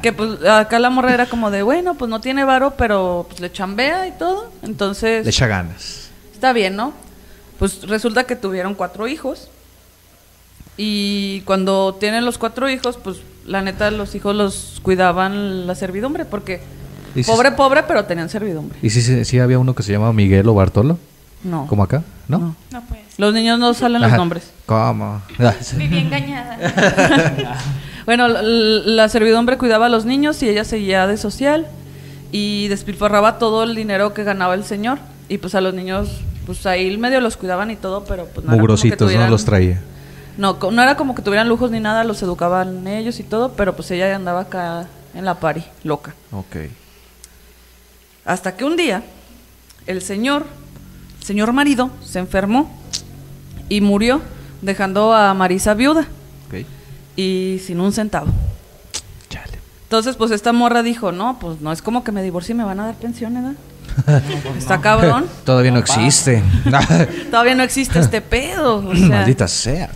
[0.00, 3.40] que pues acá la morra era como de, bueno, pues no tiene varo, pero pues
[3.40, 4.52] le chambea y todo.
[4.62, 6.08] Entonces, Le echa ganas.
[6.32, 6.92] está bien, ¿no?
[7.58, 9.48] Pues resulta que tuvieron cuatro hijos.
[10.76, 16.24] Y cuando tienen los cuatro hijos, pues la neta los hijos los cuidaban la servidumbre,
[16.24, 16.60] porque
[17.14, 18.78] ¿Y si- pobre, pobre, pero tenían servidumbre.
[18.82, 20.98] ¿Y si, si, si había uno que se llamaba Miguel o Bartolo?
[21.44, 21.66] No.
[21.66, 22.02] ¿Como acá?
[22.26, 22.38] ¿No?
[22.38, 22.56] No.
[22.72, 23.00] No pues.
[23.18, 24.50] Los niños no salen los nombres.
[24.66, 25.22] ¿Cómo?
[25.76, 26.58] Viví engañada.
[28.06, 31.66] Bueno, la, la servidumbre cuidaba a los niños y ella seguía de social
[32.32, 34.98] y despilfarraba todo el dinero que ganaba el señor.
[35.30, 38.52] Y pues a los niños, pues ahí medio los cuidaban y todo, pero pues no
[38.52, 39.80] era como que Mugrositos, no tuvieran- los traía.
[40.36, 43.76] No, no era como que tuvieran lujos ni nada, los educaban ellos y todo, pero
[43.76, 46.14] pues ella andaba acá en la pari, loca.
[46.32, 46.56] Ok.
[48.24, 49.02] Hasta que un día
[49.86, 50.46] el señor,
[51.20, 52.70] señor marido, se enfermó
[53.68, 54.20] y murió,
[54.62, 56.06] dejando a Marisa viuda
[56.48, 56.66] Ok.
[57.16, 58.28] y sin un centavo.
[59.28, 59.58] Chale.
[59.84, 62.64] Entonces, pues esta morra dijo, no, pues no es como que me divorcie y me
[62.64, 63.52] van a dar pensión, ¿verdad?
[64.58, 65.26] Está cabrón.
[65.44, 66.42] Todavía no existe.
[67.30, 68.86] Todavía no existe este pedo.
[68.86, 69.90] O sea, Maldita sea.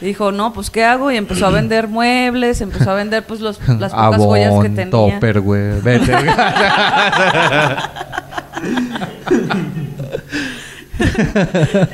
[0.00, 1.10] dijo, no, pues ¿qué hago?
[1.10, 4.90] Y empezó a vender muebles, empezó a vender pues los, las pocas joyas que tenía.
[4.90, 5.80] topper, güey.
[5.80, 6.14] Vete.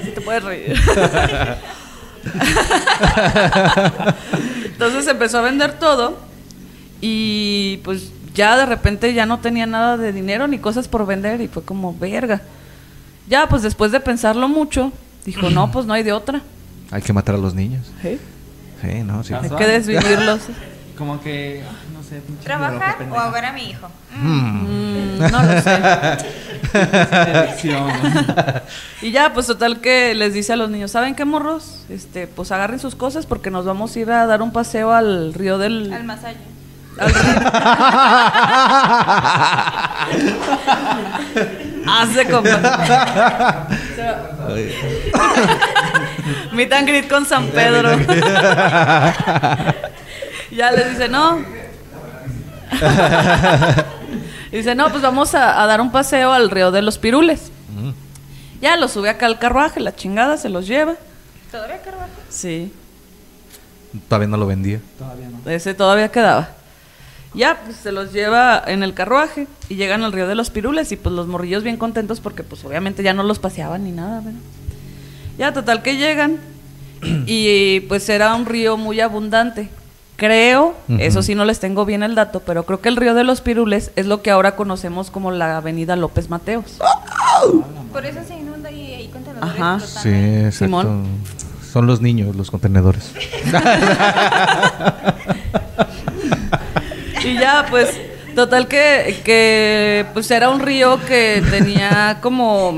[0.03, 0.75] Sí te puedes reír.
[4.65, 6.19] Entonces empezó a vender todo
[7.01, 11.43] y pues ya de repente ya no tenía nada de dinero ni cosas por vender
[11.43, 12.41] y fue como verga.
[13.29, 14.95] Ya pues después de pensarlo mucho,
[15.27, 16.41] dijo, no, pues no hay de otra.
[16.91, 17.93] Hay que matar a los niños.
[18.01, 18.19] ¿Sí?
[18.81, 19.35] Sí, no, sí.
[19.35, 20.41] Hay que desvivirlos.
[20.97, 23.89] Como que, no sé, pinche ¿Trabajar o ahogar a mi hijo?
[24.17, 25.79] Mm, no lo sé.
[29.03, 31.85] Y ya, pues total que les dice a los niños, ¿saben qué morros?
[31.91, 35.35] Este, pues agarren sus cosas porque nos vamos a ir a dar un paseo al
[35.35, 35.93] río del...
[35.93, 36.31] Al más allá.
[36.31, 36.50] al río.
[41.87, 43.69] Hace compa.
[46.53, 47.91] Meet and greet con San Pedro.
[50.51, 51.39] ya les dice, no.
[54.51, 57.51] dice, no, pues vamos a, a dar un paseo al río de los pirules.
[58.61, 60.95] Ya los sube acá al carruaje, la chingada, se los lleva.
[61.51, 62.11] ¿Todavía carbajo?
[62.29, 62.73] Sí,
[64.09, 64.81] Todavía no lo vendía.
[64.99, 65.51] Todavía no.
[65.51, 66.51] ese todavía quedaba.
[67.33, 70.91] Ya, pues se los lleva en el carruaje y llegan al río de los pirules
[70.91, 74.21] y pues los morrillos bien contentos porque pues obviamente ya no los paseaban ni nada,
[74.21, 74.41] ¿verdad?
[75.39, 76.39] Ya, total que llegan
[77.27, 79.71] y pues era un río muy abundante.
[80.17, 83.25] Creo, eso sí no les tengo bien el dato, pero creo que el río de
[83.25, 86.77] los pirules es lo que ahora conocemos como la avenida López Mateos.
[87.91, 89.81] Por eso se inunda y ahí contenedores Ajá.
[89.81, 90.53] Sí, exacto.
[90.67, 91.07] Simón.
[91.73, 93.13] Son los niños los contenedores.
[97.25, 98.01] Y ya, pues,
[98.35, 102.73] total que, que pues era un río que tenía como...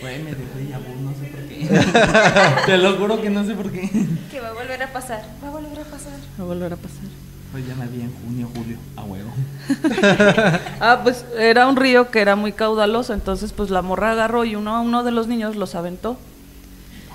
[0.00, 2.62] Güey, me no sé por qué.
[2.66, 3.90] Te lo juro que no sé por qué.
[4.30, 5.22] Que va a volver a pasar.
[5.42, 6.12] Va a volver a pasar.
[6.38, 7.04] Va a volver a pasar.
[7.52, 9.30] Pues ya me vi en junio, julio, a huevo.
[10.80, 14.56] Ah, pues era un río que era muy caudaloso, entonces pues la morra agarró y
[14.56, 16.18] uno a uno de los niños los aventó.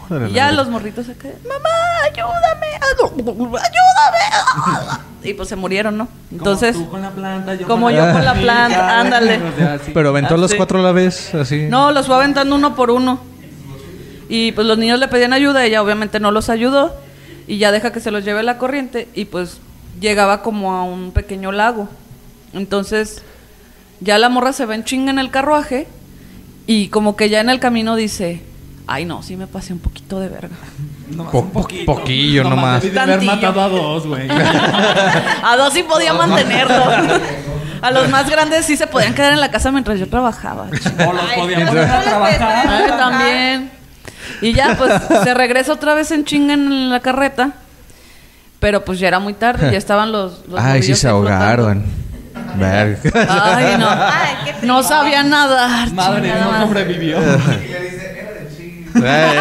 [0.30, 1.70] Y ya los morritos acá, mamá,
[2.05, 2.68] ayúdame,
[3.55, 5.03] ayúdame.
[5.24, 6.07] Y pues se murieron, ¿no?
[6.32, 9.38] Entonces, Como tú con la planta, yo como con yo con la planta, ándale.
[9.38, 9.91] o sea, sí.
[9.93, 10.57] Pero aventó Ah, los sí.
[10.57, 11.68] cuatro a la vez, así.
[11.70, 13.20] no, los fue aventando uno por uno.
[14.30, 16.95] Y pues los niños le pedían ayuda, ella obviamente no los ayudó.
[17.47, 19.07] Y ya deja que se los lleve la corriente.
[19.16, 19.57] Y pues
[19.99, 21.89] llegaba como a un pequeño lago.
[22.53, 23.24] Entonces,
[24.01, 25.88] ya la morra se ve en chinga en el carruaje.
[26.68, 28.43] Y como que ya en el camino dice:
[28.91, 30.55] Ay, no, sí me pasé un poquito de verga.
[31.31, 31.85] Po- un poquito.
[31.85, 32.81] poquillo nomás.
[32.81, 34.27] Debí de haber matado a dos, güey.
[35.43, 36.83] A dos sí podía mantenerlo.
[37.81, 40.63] A los más grandes sí se podían quedar en la casa mientras yo trabajaba.
[40.63, 42.67] O los no, a no los trabajar.
[42.67, 43.71] Ay, también.
[44.41, 44.91] Y ya, pues,
[45.23, 47.51] se regresa otra vez en chinga en la carreta.
[48.59, 50.45] Pero pues ya era muy tarde, ya estaban los.
[50.49, 51.85] los Ay, sí se ahogaron.
[52.61, 53.87] Ay, no.
[53.89, 54.55] Ay.
[54.63, 55.91] No sabía nadar.
[55.93, 57.17] Madre, chingada no sobrevivió.
[58.95, 59.35] Eh.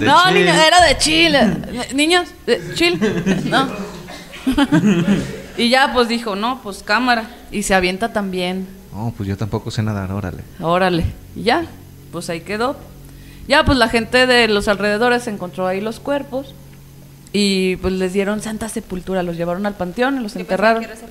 [0.00, 0.34] No, chill.
[0.34, 1.56] niño, era de Chile.
[1.94, 2.98] Niños, de chill.
[3.50, 3.68] No.
[5.56, 7.28] Y ya, pues dijo, no, pues cámara.
[7.50, 8.66] Y se avienta también.
[8.92, 10.42] No, pues yo tampoco sé nadar, órale.
[10.60, 11.04] Órale.
[11.36, 11.64] Y ya,
[12.10, 12.76] pues ahí quedó.
[13.48, 16.54] Ya, pues la gente de los alrededores encontró ahí los cuerpos.
[17.32, 19.22] Y pues les dieron santa sepultura.
[19.22, 20.84] Los llevaron al panteón y los Yo enterraron.
[20.84, 21.08] pensaba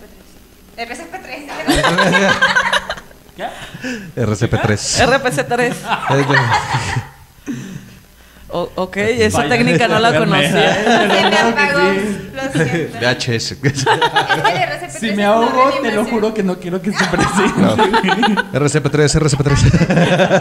[1.21, 2.33] que era
[4.15, 4.77] RCP3.
[4.77, 5.07] RCP3.
[5.07, 5.73] RPC3.
[8.53, 10.73] O- ok, esa Vaya, técnica no la conocía.
[10.83, 11.79] Se me apagó.
[11.93, 12.31] sí.
[12.35, 12.99] Lo siento.
[12.99, 13.51] VHS.
[13.61, 17.05] Es que el RCP3 Si me ahogo, te lo juro que no quiero que se
[17.05, 17.61] presente.
[17.61, 17.77] No.
[17.77, 19.55] RCP3, RCP3.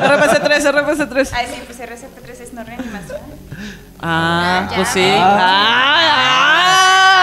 [0.01, 1.29] RPC3, RPC3.
[1.33, 3.21] Ay, sí, pues RCP3 es no reanimación.
[4.03, 4.77] Ah, Ya.
[4.77, 5.03] pues sí.
[5.05, 5.97] Ah.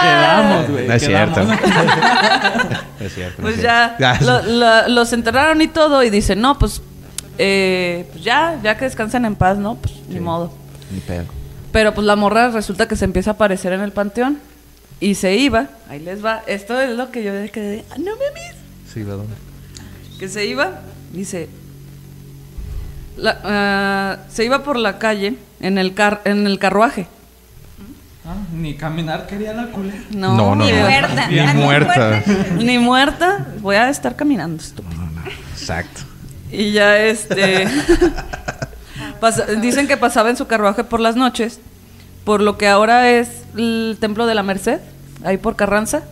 [0.02, 0.86] Quedamos, güey.
[0.88, 1.34] No es cierto.
[1.34, 1.58] quedamos.
[3.00, 3.34] es cierto.
[3.38, 4.24] no Pues es ya, cierto.
[4.24, 6.80] lo- lo- los enterraron y todo y dicen, no, pues,
[7.38, 9.76] eh, pues ya, ya que descansen en paz, ¿no?
[9.76, 10.20] Pues ni Sí.
[10.20, 10.52] modo.
[10.90, 11.24] Ni pedo.
[11.72, 14.38] Pero pues la morra resulta que se empieza a aparecer en el panteón
[15.00, 18.12] y se iba, ahí les va, esto es lo que yo quedé, de, "Ah, no
[18.12, 18.56] mames,
[18.92, 19.34] Sí, ¿va dónde?
[20.18, 20.80] que se iba,
[21.12, 21.48] dice,
[23.18, 27.06] la- ah, se iba por la calle en el, car en el carruaje.
[28.26, 29.98] Ah, ni caminar quería la culera.
[30.10, 30.80] No, No, no, Ni no.
[30.80, 31.28] muerta.
[31.28, 32.22] Ni muerta.
[32.58, 35.00] Ni muerta, voy a estar caminando, estúpido.
[35.02, 35.22] No, no.
[35.52, 36.02] Exacto.
[36.52, 37.66] Y ya este.
[39.20, 41.60] pasa- dicen que pasaba en su carruaje por las noches,
[42.24, 44.80] por lo que ahora es el Templo de la Merced,
[45.24, 46.02] ahí por Carranza.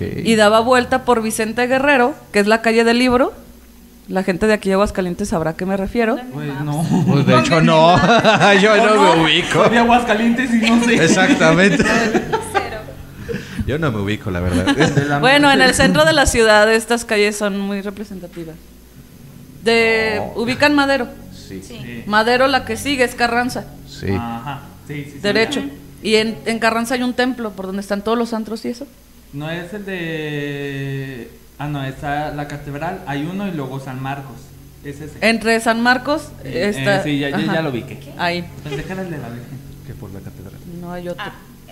[0.00, 3.34] Y daba vuelta por Vicente Guerrero, que es la calle del libro.
[4.08, 6.16] La gente de aquí de Aguascalientes sabrá a qué me refiero.
[6.32, 6.82] Güey, no.
[7.06, 7.94] Pues de hecho no.
[8.62, 9.64] Yo no me ubico.
[9.64, 11.04] Soy de Aguascalientes y no sé.
[11.04, 11.84] Exactamente.
[13.66, 15.18] Yo no me ubico, la verdad.
[15.20, 18.56] Bueno, en el centro de la ciudad estas calles son muy representativas.
[19.62, 21.08] De ubican Madero.
[21.34, 21.62] Sí.
[21.62, 22.04] Sí.
[22.06, 24.06] Madero la que sigue es Carranza, Sí.
[24.10, 24.62] Ajá.
[24.86, 25.18] Sí, sí, sí.
[25.18, 25.62] derecho.
[26.02, 28.86] Y en, en Carranza hay un templo por donde están todos los antros y eso.
[29.34, 31.30] No es el de.
[31.58, 33.00] Ah, no, está la catedral.
[33.06, 34.36] Hay uno y luego San Marcos.
[34.84, 35.18] Es ese.
[35.20, 36.98] Entre San Marcos Eh, está.
[36.98, 37.82] eh, sí, ya, ya, ya lo vi.
[37.82, 38.42] que Ahí.
[38.62, 39.58] Que era el de la Virgen.
[39.86, 40.54] Que por la catedral.
[40.80, 41.24] No hay otro.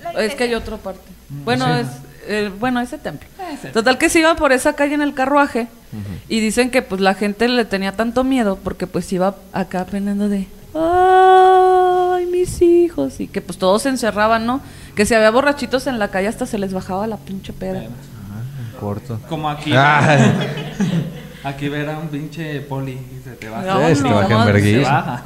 [0.05, 1.01] Ah, es que hay otra parte.
[1.31, 1.81] Mm, Bueno, sí.
[1.81, 1.87] es
[2.29, 3.29] eh, bueno ese templo.
[3.53, 3.69] Ese.
[3.71, 5.69] Total que se iba por esa calle en el carruaje
[6.29, 10.29] y dicen que pues la gente le tenía tanto miedo porque pues iba acá penando
[10.29, 14.61] de ay mis hijos y que pues todos se encerraban, ¿no?
[14.95, 17.85] Que si había borrachitos en la calle hasta se les bajaba la pinche peda.
[18.79, 19.19] Corto.
[19.29, 19.73] Como aquí.
[19.75, 20.19] Ah.
[21.45, 23.67] Aquí ver a un pinche poli y se te baja.
[23.67, 25.23] No, Sí, se te no, baja en Se baja.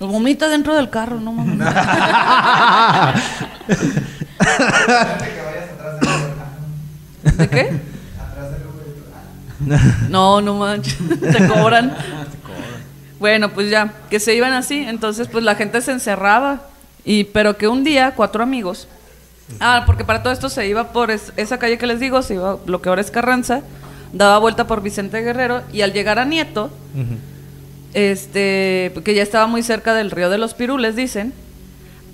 [0.00, 1.60] Lo vomita dentro del carro, no mames.
[7.22, 7.80] ¿De qué?
[10.08, 10.96] No, no manches.
[11.20, 11.94] Te cobran.
[13.20, 16.62] Bueno, pues ya, que se iban así, entonces pues la gente se encerraba.
[17.04, 18.88] Y, pero que un día, cuatro amigos.
[19.60, 22.34] Ah, porque para todo esto se iba por es- esa calle que les digo, se
[22.34, 23.62] iba lo que ahora es Carranza,
[24.12, 26.70] daba vuelta por Vicente Guerrero y al llegar a Nieto,
[27.94, 31.32] este, que ya estaba muy cerca del río de los Pirules, dicen,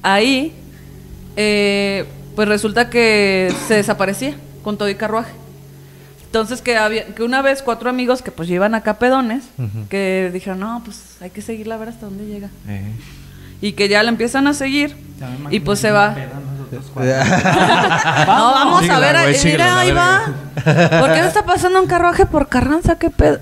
[0.03, 0.53] ahí,
[1.37, 5.33] eh, pues resulta que se desaparecía con todo y carruaje.
[6.27, 9.45] Entonces que había, que una vez cuatro amigos que pues llevan acá pedones,
[9.89, 12.51] que dijeron, no, pues hay que seguirla a ver hasta dónde llega.
[12.69, 12.93] Eh.
[13.61, 14.95] Y que ya la empiezan a seguir
[15.51, 16.15] y pues se va.
[18.27, 20.21] No, vamos a ver, síguela, mira, la ahí va.
[21.01, 22.99] ¿Por qué no está pasando un carruaje por Carranza?
[22.99, 23.39] ¿Qué pedo?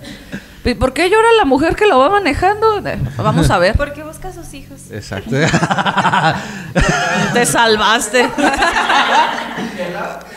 [0.64, 2.82] ¿Y ¿Por qué llora la mujer que lo va manejando?
[3.18, 3.76] Vamos a ver.
[3.76, 4.90] ¿Por qué busca a sus hijos?
[4.90, 5.30] Exacto.
[7.32, 8.28] Te salvaste.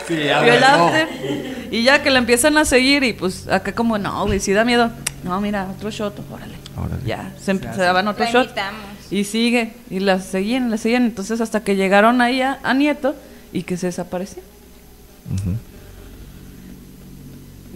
[0.06, 1.68] Sí, Violaste.
[1.72, 4.64] Y ya que la empiezan a seguir y pues acá como, no, güey, sí da
[4.64, 4.90] miedo.
[5.24, 6.54] No, mira, otro shot, órale.
[6.76, 7.02] Órale.
[7.04, 8.44] Ya, se, se daban otro La shot.
[8.44, 8.80] invitamos.
[9.10, 11.04] Y sigue, y la seguían, la seguían.
[11.04, 13.14] Entonces hasta que llegaron ahí a, a Nieto
[13.52, 14.42] y que se desapareció.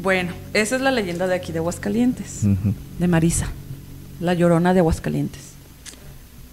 [0.03, 2.43] Bueno, esa es la leyenda de aquí de Aguascalientes.
[2.99, 3.49] de Marisa,
[4.21, 5.41] la llorona de Aguascalientes.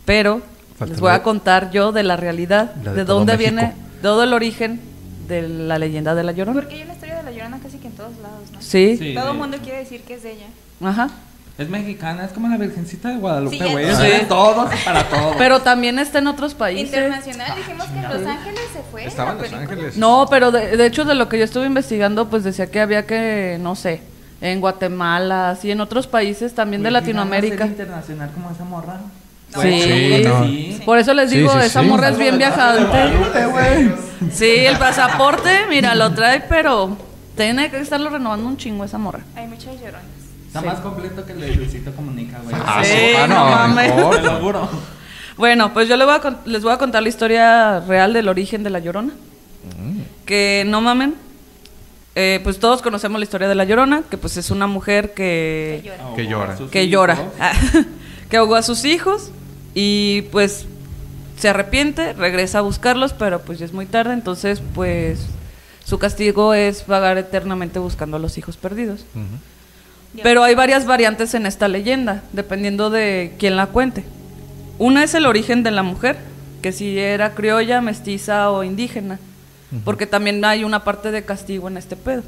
[0.06, 0.42] Pero
[0.78, 3.56] Falta les voy a contar yo de la realidad, La de, dónde México.
[3.56, 4.80] viene todo el origen
[5.28, 6.60] de la leyenda de la llorona.
[6.62, 8.62] Porque hay una historia de la llorona casi que en todos lados, ¿no?
[8.62, 9.14] Sí, Sí.
[9.14, 10.48] Todo el mundo quiere decir que es de ella.
[10.82, 11.10] ajá.
[11.62, 13.88] Es mexicana, es como la Virgencita de Guadalupe, Sí, güey.
[13.90, 15.36] es de todos y para todos.
[15.38, 16.88] Pero también está en otros países.
[16.88, 19.06] Internacional, dijimos que en Los Ángeles se fue.
[19.06, 19.74] Estaba en la Los película.
[19.76, 19.98] Ángeles.
[19.98, 23.06] No, pero de, de hecho de lo que yo estuve investigando, pues decía que había
[23.06, 24.02] que, no sé,
[24.42, 27.54] en Guatemala, así en otros países también de Güey, Latinoamérica.
[27.56, 28.96] ¿irán a ser internacional como esa morra?
[29.54, 29.82] No, Sí.
[29.82, 30.44] Sí, no.
[30.46, 30.82] Sí.
[30.86, 31.88] Por eso les Sí, digo, sí, esa sí.
[31.88, 33.12] morra es bien viajante.
[34.32, 36.96] Sí, el pasaporte, mira, lo trae, pero
[37.36, 39.20] tiene que estarlo renovando un chingo esa morra.
[39.36, 40.06] Hay muchas lloronas.
[40.52, 40.66] Está Sí.
[40.66, 42.54] más completo que el de Luisito Comunica, güey.
[42.60, 43.14] Ah, Sí, sí.
[43.18, 43.96] Ah, no no, mames.
[43.96, 44.70] Te lo juro.
[45.38, 48.62] Bueno, pues yo le voy a les voy a contar la historia real del origen
[48.64, 49.14] de la Llorona.
[50.26, 51.16] Que no mamen,
[52.16, 55.82] eh, pues todos conocemos la historia de la Llorona, que pues es una mujer Que
[55.84, 56.16] que, llora.
[56.16, 56.54] Que llora.
[56.54, 56.92] A sus que hijos.
[56.92, 57.18] llora,
[58.30, 59.32] que ahogó a sus hijos
[59.74, 60.66] y pues
[61.38, 65.26] se arrepiente, regresa a buscarlos, pero pues ya es muy tarde, entonces pues
[65.84, 69.06] su castigo es vagar eternamente buscando a los hijos perdidos.
[70.24, 74.04] Pero hay varias variantes en esta leyenda, dependiendo de quién la cuente.
[74.78, 76.18] Una es el origen de la mujer,
[76.62, 79.20] que si era criolla, mestiza o indígena,
[79.86, 82.24] porque también hay una parte de castigo en este pedo.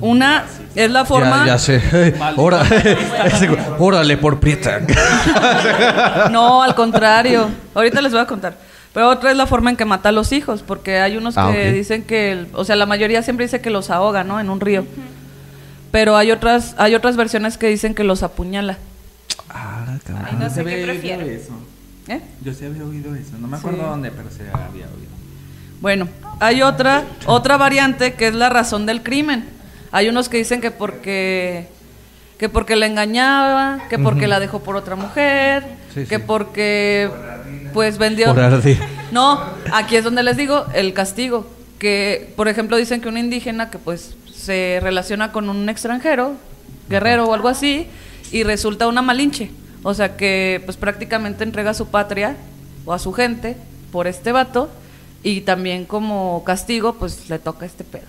[0.00, 0.44] Una
[0.76, 1.40] es la forma...
[1.40, 2.14] Ya, ya sé.
[2.36, 2.62] Ora-
[3.78, 4.80] Órale por prieta.
[6.30, 7.48] No, al contrario.
[7.74, 8.56] Ahorita les voy a contar.
[8.94, 11.50] Pero otra es la forma en que mata a los hijos, porque hay unos Ah,
[11.52, 14.38] que dicen que, el- o sea, la mayoría siempre dice que los ahoga, ¿no?
[14.40, 14.84] En un río.
[15.90, 18.76] Pero hay otras, hay otras versiones que dicen que los apuñala.
[19.48, 20.38] Ah, Ay, cabrón.
[20.38, 21.24] no Yo sé sí qué había prefiero.
[21.24, 21.52] oído eso.
[22.08, 22.20] ¿Eh?
[22.44, 23.32] Yo sí había oído eso.
[23.38, 23.84] No me acuerdo Sí.
[23.88, 25.08] dónde, pero sí había oído.
[25.80, 26.08] Bueno,
[26.40, 29.48] hay otra, otra variante que es la razón del crimen.
[29.92, 31.68] Hay unos que dicen que porque
[32.38, 36.22] que porque la engañaba, que porque la dejó por otra mujer, Sí, que sí.
[36.24, 37.10] porque
[37.72, 38.62] pues vendió Por.
[39.10, 39.40] No,
[39.72, 41.46] aquí es donde les digo el castigo,
[41.78, 46.34] que por ejemplo dicen que un indígena que pues se relaciona con un extranjero,
[46.88, 47.86] guerrero o algo así
[48.32, 49.50] y resulta una malinche,
[49.82, 52.36] o sea que pues prácticamente entrega a su patria
[52.84, 53.56] o a su gente
[53.92, 54.68] por este vato
[55.22, 58.06] y también como castigo pues le toca este pedo.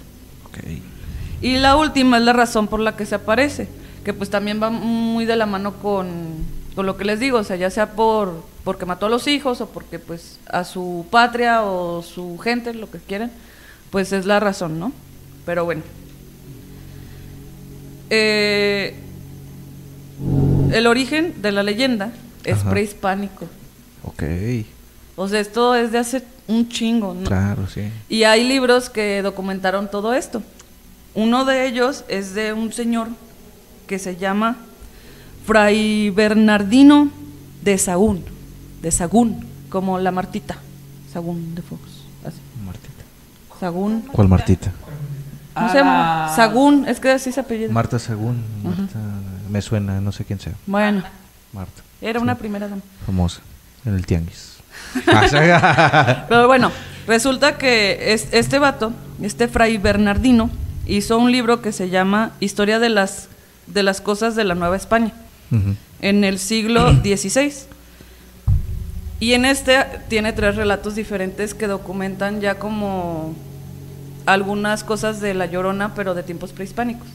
[1.42, 3.68] Y la última es la razón por la que se aparece,
[4.04, 6.08] que pues también va muy de la mano con,
[6.76, 9.62] con lo que les digo, o sea, ya sea por porque mató a los hijos
[9.62, 13.32] o porque pues a su patria o su gente, lo que quieran,
[13.92, 14.92] pues es la razón, ¿no?
[15.46, 15.82] Pero bueno.
[18.10, 18.96] Eh,
[20.72, 22.12] el origen de la leyenda
[22.44, 22.70] es Ajá.
[22.72, 23.48] prehispánico.
[24.04, 24.24] Ok.
[25.16, 27.28] O sea, esto es de hace un chingo, ¿no?
[27.28, 27.82] Claro, sí.
[28.08, 30.42] Y hay libros que documentaron todo esto.
[31.14, 33.10] Uno de ellos es de un señor
[33.88, 34.58] que se llama
[35.46, 37.10] Fray Bernardino
[37.64, 38.24] de Sagún,
[38.82, 40.58] de Sagún, como la Martita,
[41.12, 41.82] Sagún de Fox.
[43.60, 44.72] Sagún, ¿Cuál Martita?
[45.54, 46.32] ¿cómo se llama?
[46.36, 47.72] Sagún, es que así se apellida.
[47.72, 48.42] Marta Sagún.
[48.64, 49.00] Marta,
[49.50, 50.54] me suena, no sé quién sea.
[50.66, 51.04] bueno,
[51.54, 51.82] Marta.
[52.02, 52.82] era una primera dama.
[53.06, 53.42] Famosa.
[53.86, 54.58] En el tianguis.
[55.08, 56.72] Ah, Pero bueno,
[57.08, 60.50] resulta que es- este vato, este Fray Bernardino,
[60.86, 63.28] hizo un libro que se llama Historia de las,
[63.68, 65.12] de las cosas de la Nueva España.
[66.02, 67.52] En el siglo XVI.
[69.20, 73.36] Y en este tiene tres relatos diferentes que documentan ya como
[74.34, 77.08] algunas cosas de la Llorona, pero de tiempos prehispánicos.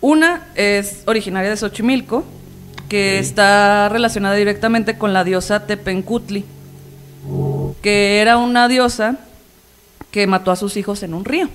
[0.00, 2.24] Una es originaria de Xochimilco,
[2.88, 6.44] que está relacionada directamente con la diosa Tepencutli,
[7.82, 9.16] que era una diosa
[10.10, 11.48] que mató a sus hijos en un río.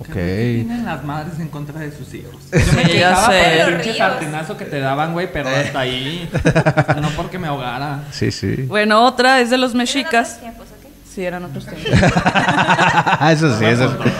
[0.00, 0.12] Ok.
[0.12, 2.36] ¿Qué tienen las madres en contra de sus hijos?
[2.52, 6.28] Yo me quejaba por el pinche sartenazo que te daban, güey, pero hasta ahí.
[7.00, 8.04] No porque me ahogara.
[8.12, 8.62] Sí, sí.
[8.66, 10.40] Bueno, otra es de los mexicas.
[11.14, 11.92] Sí, eran otros tiempos.
[13.30, 14.10] eso sí, eso sí.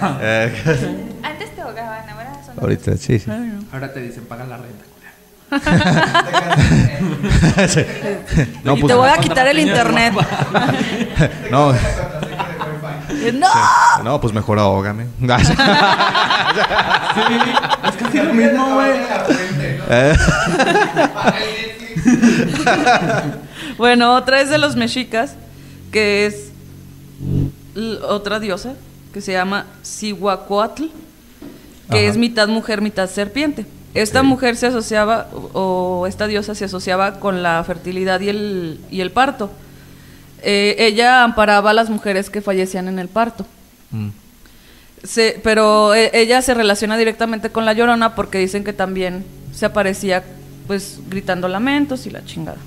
[1.22, 3.30] Antes te ahogaban, ahora son ahorita, sí, sí.
[3.72, 4.84] Ahora te dicen, paga la renta.
[8.64, 10.14] No, y pues, te voy a quitar el internet.
[11.50, 11.72] no,
[13.34, 13.48] ¡No!
[14.04, 15.06] no, pues mejor ahógame.
[15.22, 15.48] Es
[17.96, 18.92] casi lo mismo, güey.
[19.90, 20.16] Eh,
[23.76, 25.34] Bueno, otra es de los mexicas,
[25.90, 26.50] que es
[28.02, 28.74] otra diosa,
[29.12, 30.84] que se llama Cihuacoatl,
[31.90, 32.06] que Ajá.
[32.08, 33.66] es mitad mujer, mitad serpiente.
[33.94, 38.80] Esta mujer se asociaba, o o esta diosa se asociaba con la fertilidad y el,
[38.90, 39.50] y el parto.
[40.42, 43.44] Eh, ella amparaba a las mujeres que fallecían en el parto.
[43.90, 44.08] mm,
[45.02, 49.66] Se- pero eh, ella se relaciona directamente con la llorona porque dicen que también se
[49.66, 50.22] aparecía
[50.66, 52.58] pues gritando lamentos y la chingada.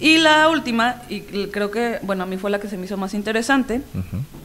[0.00, 2.96] Y la última, y creo que, bueno, a mí fue la que se me hizo
[2.96, 3.82] más interesante,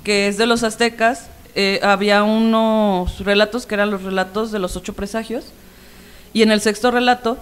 [0.04, 4.76] que es de los aztecas, eh, había unos relatos que eran los relatos de los
[4.76, 5.46] ocho presagios.
[6.34, 7.38] Y en el sexto relato,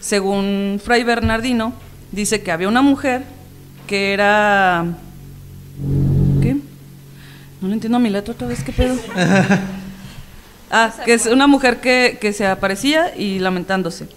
[0.00, 1.72] según Fray Bernardino,
[2.10, 3.22] dice que había una mujer
[3.86, 4.84] que era...
[6.42, 6.56] ¿Qué?
[7.60, 8.96] No le entiendo a mi letra otra vez, ¿qué pedo?
[10.72, 14.08] ah, que es una mujer que, que se aparecía y lamentándose.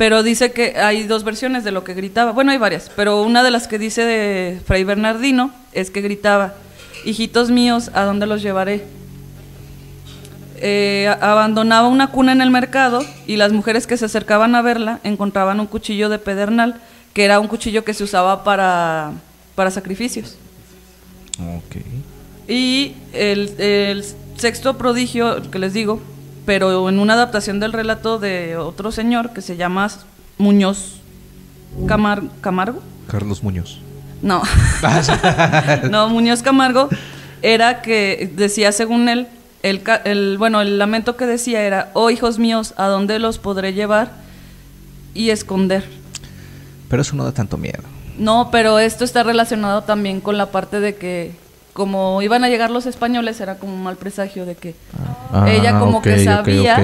[0.00, 2.32] Pero dice que hay dos versiones de lo que gritaba.
[2.32, 6.54] Bueno, hay varias, pero una de las que dice de Fray Bernardino es que gritaba,
[7.04, 8.82] hijitos míos, ¿a dónde los llevaré?
[10.56, 15.00] Eh, abandonaba una cuna en el mercado y las mujeres que se acercaban a verla
[15.04, 16.80] encontraban un cuchillo de pedernal,
[17.12, 19.12] que era un cuchillo que se usaba para,
[19.54, 20.38] para sacrificios.
[22.48, 24.02] Y el, el
[24.38, 26.00] sexto prodigio, que les digo,
[26.50, 29.88] pero en una adaptación del relato de otro señor que se llama
[30.36, 30.96] Muñoz
[31.86, 32.82] Camar- Camargo.
[33.06, 33.78] Carlos Muñoz.
[34.20, 34.42] No.
[35.92, 36.88] no, Muñoz Camargo
[37.40, 39.28] era que decía, según él,
[39.62, 44.10] el, bueno, el lamento que decía era, oh hijos míos, ¿a dónde los podré llevar
[45.14, 45.84] y esconder?
[46.88, 47.84] Pero eso no da tanto miedo.
[48.18, 51.30] No, pero esto está relacionado también con la parte de que
[51.72, 54.74] como iban a llegar los españoles era como un mal presagio de que
[55.32, 56.76] Ah, ella como que sabía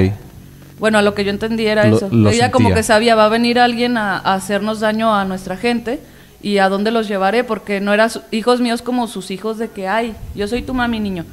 [0.79, 3.25] bueno a lo que yo entendí era Lo- eso lo ella como que sabía va
[3.25, 6.01] a venir alguien a, a hacernos daño a nuestra gente
[6.43, 9.89] y a dónde los llevaré porque no eran hijos míos como sus hijos de que
[9.89, 11.25] ay yo soy tu mami niño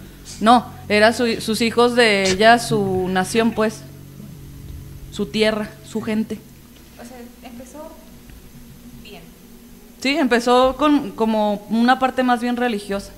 [0.42, 3.82] no era su- sus hijos de ella su nación pues
[5.12, 6.40] su tierra su gente.
[7.00, 7.92] O sea, empezó
[9.04, 9.22] bien.
[10.00, 13.12] Sí, empezó con como una parte más bien religiosa,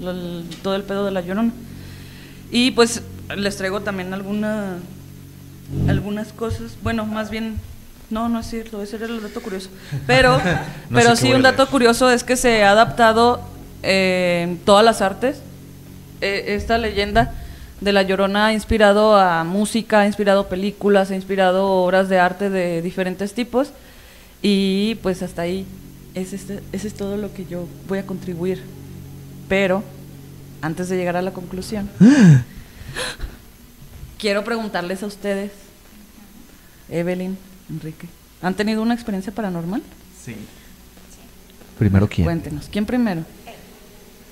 [0.00, 1.52] el- todo el pedo de la llorona.
[2.50, 3.02] Y pues
[3.36, 4.76] les traigo también alguna,
[5.88, 7.56] algunas cosas, bueno, más bien,
[8.10, 9.68] no, no es cierto, ese era el dato curioso.
[10.06, 10.38] Pero,
[10.90, 13.40] No pero sí, un dato curioso es que se ha adaptado
[13.82, 15.42] eh, en todas las artes.
[16.20, 17.34] Eh, esta leyenda
[17.80, 22.50] de la Llorona ha inspirado a música, ha inspirado películas, ha inspirado obras de arte
[22.50, 23.70] de diferentes tipos.
[24.40, 25.66] Y pues hasta ahí,
[26.14, 28.62] ese es, ese es todo lo que yo voy a contribuir.
[29.48, 29.82] Pero,
[30.62, 31.90] antes de llegar a la conclusión,
[34.18, 35.52] quiero preguntarles a ustedes,
[36.88, 37.36] Evelyn,
[37.70, 38.08] Enrique,
[38.42, 39.82] ¿han tenido una experiencia paranormal?
[40.22, 40.36] Sí.
[41.78, 42.24] Primero quién.
[42.24, 43.22] Cuéntenos, ¿quién primero?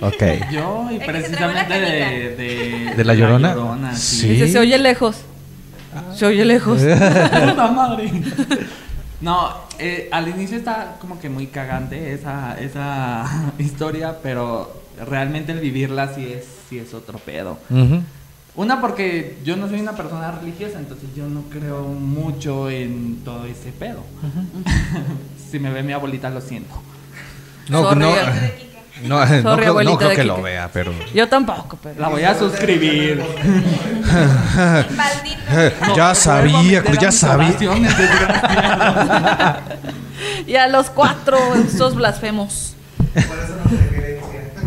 [0.01, 0.23] Ok.
[0.53, 3.95] Yo y la precisamente de, de, ¿De la Llorona?
[3.95, 4.21] sí.
[4.21, 4.29] Sí.
[4.29, 5.19] Dice, se oye lejos.
[6.15, 6.81] Se oye lejos.
[6.81, 8.11] Puta madre.
[9.21, 9.49] No,
[9.79, 13.25] eh, al inicio está como que muy cagante esa, esa
[13.59, 17.59] historia, pero realmente el vivirla sí es, sí es otro pedo.
[18.57, 23.45] Una porque yo no soy una persona religiosa, entonces yo no creo mucho en todo
[23.45, 24.03] ese pedo.
[25.51, 26.75] si me ve mi abuelita lo siento.
[27.69, 28.09] No, Sorry, no,
[29.03, 30.93] no, no creo, no que lo vea, pero...
[31.15, 32.01] Yo tampoco, pero.
[32.01, 33.23] La voy a suscribir.
[34.97, 35.95] Maldito.
[35.95, 37.49] ya sabía, ya sabía.
[37.49, 39.61] oraciones, desgraciado.
[40.47, 42.75] Y a los cuatro, estos blasfemos.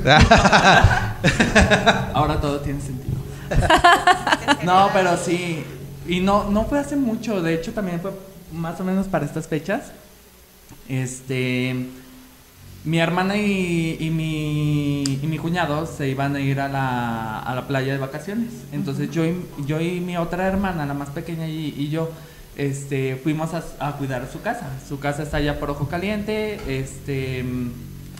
[2.13, 3.17] Ahora todo tiene sentido.
[4.63, 5.63] No, pero sí.
[6.07, 7.41] Y no, no fue hace mucho.
[7.41, 8.11] De hecho, también fue
[8.51, 9.91] más o menos para estas fechas.
[10.87, 11.75] Este.
[12.85, 17.53] Mi hermana y, y mi, y mi cuñado se iban a ir a la, a
[17.53, 18.51] la playa de vacaciones.
[18.71, 19.35] Entonces yo y,
[19.65, 22.09] yo y mi otra hermana, la más pequeña y, y yo,
[22.55, 24.69] este, fuimos a, a cuidar su casa.
[24.87, 27.43] Su casa está allá por Ojo Caliente, este,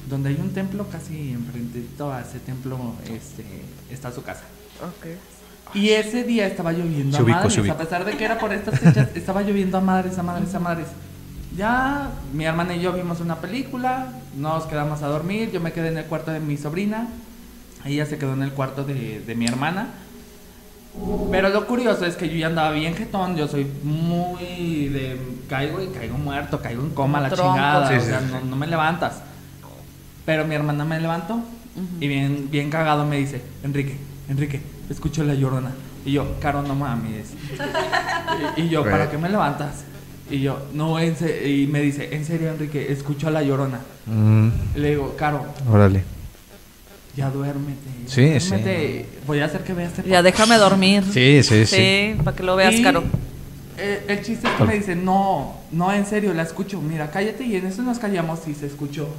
[0.10, 3.45] donde hay un templo casi enfrentito a ese templo, este,
[3.91, 4.43] está su casa.
[5.74, 7.76] Y ese día estaba lloviendo Se a ubico, madres, ubico.
[7.76, 10.60] a pesar de que era por estas fechas, estaba lloviendo a madres, a madres, a
[10.60, 10.88] madres.
[11.55, 15.89] Ya mi hermana y yo vimos una película, nos quedamos a dormir, yo me quedé
[15.89, 17.07] en el cuarto de mi sobrina,
[17.86, 19.89] ella se quedó en el cuarto de, de mi hermana.
[21.32, 25.82] Pero lo curioso es que yo ya andaba bien jetón, yo soy muy de caigo
[25.82, 27.53] y caigo muerto, caigo en coma, la Tronco.
[27.53, 28.26] chingada, Sí, o sí, sea, sí.
[28.32, 29.22] no, no me levantas.
[30.30, 31.41] Pero mi hermana me levantó
[31.99, 33.95] y bien, bien cagado me dice, Enrique,
[34.30, 35.71] Enrique, escucho la llorona.
[36.05, 37.30] Y yo, Caro, no mames.
[38.55, 39.86] y, y yo, ¿para qué me levantas?
[40.30, 43.80] Y yo, no, en se-" y me dice, en serio, Enrique, escucho a la llorona.
[44.05, 46.03] Mm, le digo, Caro, órale.
[47.17, 47.89] ya duérmete.
[48.05, 49.05] Sí, sí.
[49.25, 51.03] Voy a hacer que veas este Ya déjame dormir.
[51.11, 51.75] Sí, sí, sí.
[51.75, 53.03] Sí, para que lo veas, Y, Caro.
[53.80, 56.80] eh, el chiste es que me dice, no, no, en serio, la escucho.
[56.80, 59.09] Mira, cállate y en eso nos callamos y se escuchó.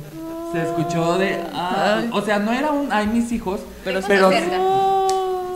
[0.53, 1.39] Se escuchó de...
[1.55, 2.89] ah, o sea, no era un...
[2.93, 3.61] Ay, mis hijos.
[3.85, 4.57] Pero Pero, cerca.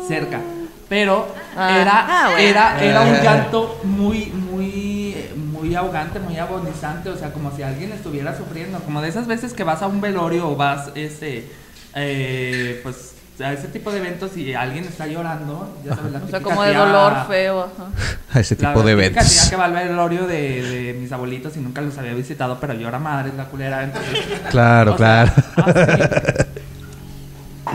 [0.06, 0.40] cerca.
[0.88, 1.26] Pero
[1.56, 1.78] Ah.
[1.80, 2.38] era, Ah, bueno.
[2.48, 3.20] era, era un Ah.
[3.22, 5.16] llanto muy, muy,
[5.52, 7.08] muy ahogante, muy agonizante.
[7.10, 8.78] O sea, como si alguien estuviera sufriendo.
[8.80, 11.48] Como de esas veces que vas a un velorio o vas, este,
[11.94, 16.28] eh, pues, sea, ese tipo de eventos y alguien está llorando, ya sabes, la O
[16.28, 17.90] sea, como de tía- dolor feo, ajá.
[18.32, 19.28] A ese la tipo de eventos.
[19.28, 22.74] tía que va al velorio de, de mis abuelitos y nunca los había visitado, pero
[22.74, 24.18] llora madre, es la culera, entonces...
[24.50, 25.72] Claro, o sea, claro.
[25.72, 26.44] así.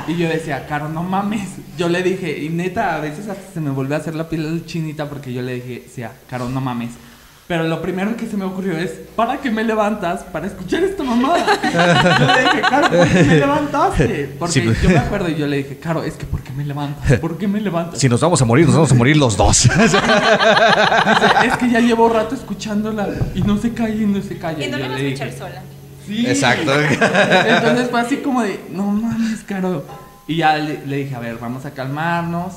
[0.08, 1.50] Y yo decía, Caro, no mames.
[1.78, 4.64] Yo le dije, y neta, a veces hasta se me volvió a hacer la piel
[4.66, 5.84] chinita porque yo le dije,
[6.30, 6.92] Caro, no mames.
[7.50, 10.22] Pero lo primero que se me ocurrió es, ¿para qué me levantas?
[10.22, 11.44] Para escuchar esta mamada.
[12.20, 14.36] Yo le dije, Caro, ¿por qué me levantaste?
[14.38, 14.82] Porque Sí, pues.
[14.84, 17.20] yo me acuerdo y yo le dije, Caro, es que ¿por qué me levantas?
[17.20, 17.98] ¿Por qué me levantas?
[18.00, 19.64] Si nos vamos a morir, nos vamos a morir los dos.
[19.80, 19.98] Dice,
[21.48, 24.64] es que ya llevo rato escuchándola y no se calla y no se calla.
[24.64, 25.62] Y no la vas a escuchar dije, sola.
[26.06, 26.28] Sí.
[26.28, 26.72] Exacto.
[26.80, 29.88] Entonces fue así como de, no mames, caro.
[30.28, 32.54] Y ya le, le dije, a ver, vamos a calmarnos.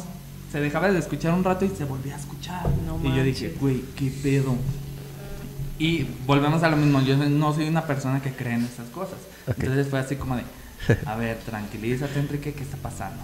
[0.53, 2.67] Se dejaba de escuchar un rato y se volvía a escuchar.
[2.87, 4.55] No y yo dije, güey, qué pedo.
[5.83, 9.19] Y volvemos a lo mismo, yo no soy una persona que cree en esas cosas.
[9.47, 10.43] Entonces fue así como de,
[11.07, 13.23] a ver, tranquilízate, Enrique, ¿qué está pasando?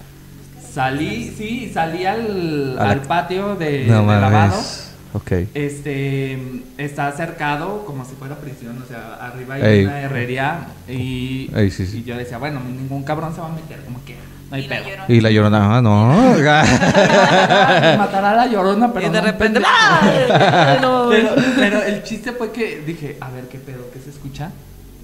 [0.73, 4.51] Salí, sí, salí al, la- al patio de, no de lavado.
[4.57, 4.85] mames.
[5.15, 5.33] Ok.
[5.55, 6.39] Este
[6.77, 9.85] está cercado como si fuera prisión, o sea, arriba hay Ey.
[9.87, 11.99] una herrería y, Ey, sí, sí.
[11.99, 14.17] y yo decía, bueno, ningún cabrón se va a meter, como que
[14.51, 14.89] no hay Y la pedo.
[14.89, 15.05] llorona.
[15.15, 16.09] Y la llorona, ah, no.
[17.99, 19.61] Matará a la llorona, pero y de no repente.
[19.61, 24.51] No, Pero, pero el chiste fue que dije, a ver qué pedo, qué se escucha.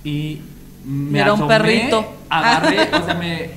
[0.03, 0.40] Y
[0.84, 2.05] me Era un perrito.
[2.28, 3.51] Agarré, o sea, me,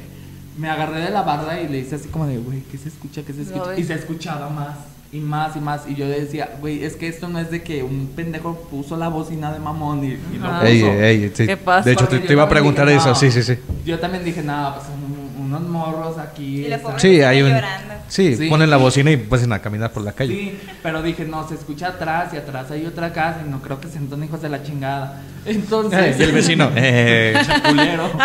[0.57, 3.21] me agarré de la barda y le hice así como de, güey, ¿qué se escucha?
[3.25, 3.69] ¿Qué se escucha?
[3.69, 3.79] ves.
[3.79, 4.75] Y se escuchaba más.
[5.11, 5.83] Y más y más.
[5.87, 9.07] Y yo decía, güey, es que esto no es de que un pendejo puso la
[9.07, 10.63] bocina de mamón y, y lo puso.
[10.65, 11.45] Ey, ey, sí.
[11.47, 11.85] ¿Qué pasa?
[11.85, 13.09] De hecho, te, te iba a preguntar dije, eso.
[13.09, 13.15] no.
[13.15, 13.57] Sí, sí, sí.
[13.85, 15.16] Yo también dije, no, pues un-
[15.47, 16.65] unos morros aquí.
[16.65, 17.49] Y la Sí, hay un.
[17.49, 17.93] llorando.
[18.07, 18.47] Sí, Sí.
[18.47, 20.33] ponen la bocina y pasan a caminar por la calle.
[20.33, 23.81] Sí, pero dije, no, se escucha atrás y atrás hay otra casa y no creo
[23.81, 25.21] que sean hijos de la chingada.
[25.45, 26.15] Entonces.
[26.15, 26.71] Eh, y el vecino.
[26.75, 27.35] Eh,
[27.67, 28.09] culero.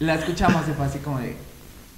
[0.00, 1.36] la escuchamos y fue así como de.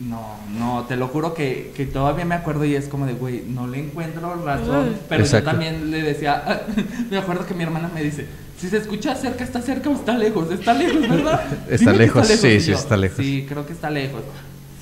[0.01, 3.43] No, no, te lo juro que, que todavía me acuerdo y es como de, güey,
[3.47, 4.97] no le encuentro razón.
[5.11, 5.45] Pero Exacto.
[5.45, 6.62] yo también le decía,
[7.11, 8.26] me acuerdo que mi hermana me dice,
[8.61, 11.41] si se escucha cerca, está cerca o está lejos, está lejos, ¿verdad?
[11.71, 13.17] Está Dime que lejos, sí, sí, está lejos.
[13.19, 14.21] Sí, creo que está lejos.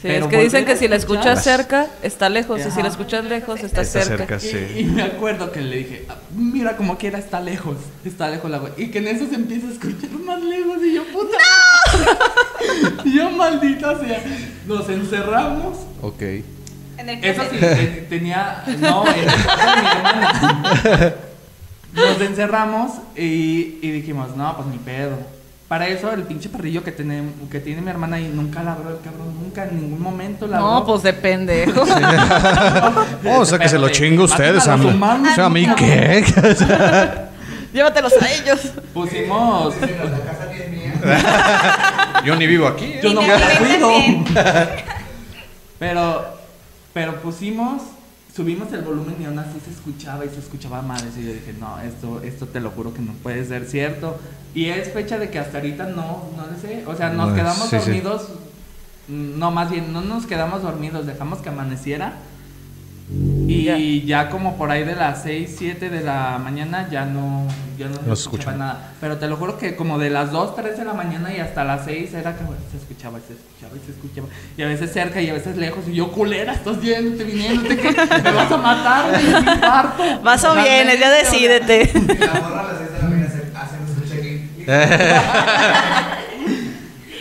[0.00, 2.60] Sí, Pero es que dicen que si la escuchas cerca, está lejos.
[2.60, 2.82] Y si Ajá.
[2.82, 4.38] la escuchas lejos, está, Está cerca.
[4.38, 4.56] cerca, sí.
[4.76, 8.48] Y, y me acuerdo que le dije, "Ah, mira como quiera está lejos, está lejos
[8.48, 8.72] la güey.
[8.76, 11.36] Y que en eso se empieza a escuchar más lejos y yo, puta.
[13.04, 14.22] y yo, maldita sea.
[14.66, 15.78] Nos encerramos.
[16.02, 16.22] ok.
[16.98, 21.14] En el Eso sí, te- tenía, no, en el cuarto de mi hermana.
[21.92, 25.16] Nos encerramos y, y dijimos, no, pues ni pedo.
[25.68, 29.00] Para eso el pinche perrillo que tiene, que tiene mi hermana ahí nunca ladró el
[29.02, 30.66] cabrón, nunca en ningún momento ladró.
[30.66, 31.84] No, pues de pendejo.
[33.26, 34.86] Oh, o sea que se lo chingo ustedes a mí.
[34.86, 36.24] O sea, ¿a mí qué?
[37.72, 38.60] Llévatelos a ellos.
[38.94, 39.74] Pusimos.
[42.24, 42.94] Yo ni vivo aquí.
[43.02, 43.90] Yo no me cuido.
[45.78, 46.24] Pero,
[46.94, 47.82] pero pusimos,
[48.34, 51.02] subimos el volumen y aún así se escuchaba y se escuchaba mal.
[51.18, 54.18] Y yo dije, no, esto, esto te lo juro que no puede ser cierto.
[54.54, 56.84] Y es fecha de que hasta ahorita no, no sé.
[56.86, 58.28] O sea, nos No, quedamos sí, dormidos.
[59.08, 62.14] No, más bien, no nos quedamos dormidos, dejamos que amaneciera.
[63.10, 64.28] Y ya.
[64.28, 67.46] como por ahí de las 6, 7 de la mañana ya no,
[67.78, 68.56] ya no, No se escuchaba escucha.
[68.56, 68.92] nada.
[69.00, 71.64] Pero te lo juro que como de las 2, 3 de la mañana y hasta
[71.64, 74.28] las 6 era que bueno, se escuchaba y se escuchaba y se escuchaba.
[74.58, 75.84] Y a veces cerca y a veces lejos.
[75.88, 80.02] Y yo, culera, estás yéndote, viniéndote, que me vas a matar, mi parto.
[80.22, 81.90] Vas o vienes, ya decídete.
[81.94, 84.50] Y la morra a las 6 de la mañana hace- haciendo su check-in.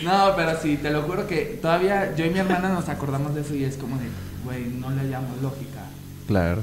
[0.04, 3.40] No, pero sí, te lo juro que todavía yo y mi hermana nos acordamos de
[3.42, 4.06] eso y es como de,
[4.44, 5.80] güey, no le hallamos lógica.
[6.26, 6.62] Claro.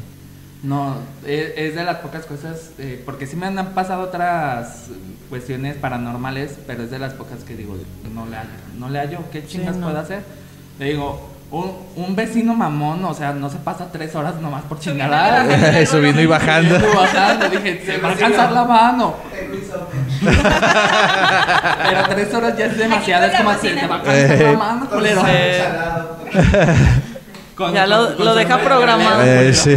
[0.63, 0.95] No,
[1.25, 4.87] es, es de las pocas cosas, eh, porque sí me han pasado otras
[5.29, 7.77] cuestiones paranormales, pero es de las pocas que digo,
[8.13, 8.49] no le hallo,
[8.79, 9.87] no le hallo, ¿qué chingas no.
[9.87, 10.23] puedo hacer?
[10.79, 14.79] Le digo, un, un vecino mamón, o sea, no se pasa tres horas nomás por
[14.79, 15.85] bajando.
[15.85, 16.75] Subiendo y bajando.
[16.75, 19.15] Subiendo y bajando, dije, se va a cansar la mano.
[21.83, 23.81] Pero tres horas ya es demasiado, es como se bocina.
[23.81, 25.21] te va a cansar la mano, Con culero.
[27.55, 29.21] Con- Ya lo- con- con lo deja programado.
[29.23, 29.75] Eh, sí.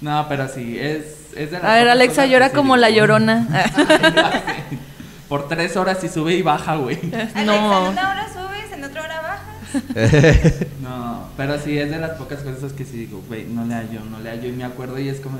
[0.00, 3.46] No, pero sí, es, es de las A ver, Alexa llora como la llorona.
[5.28, 6.98] Por tres horas y sube y baja, güey.
[7.12, 7.90] Alexa, en No.
[7.90, 10.52] una hora subes, en otra hora bajas.
[10.80, 14.00] No, pero sí es de las pocas cosas que sí digo, güey, no le hallo,
[14.08, 15.38] no le hallo y me acuerdo y es como,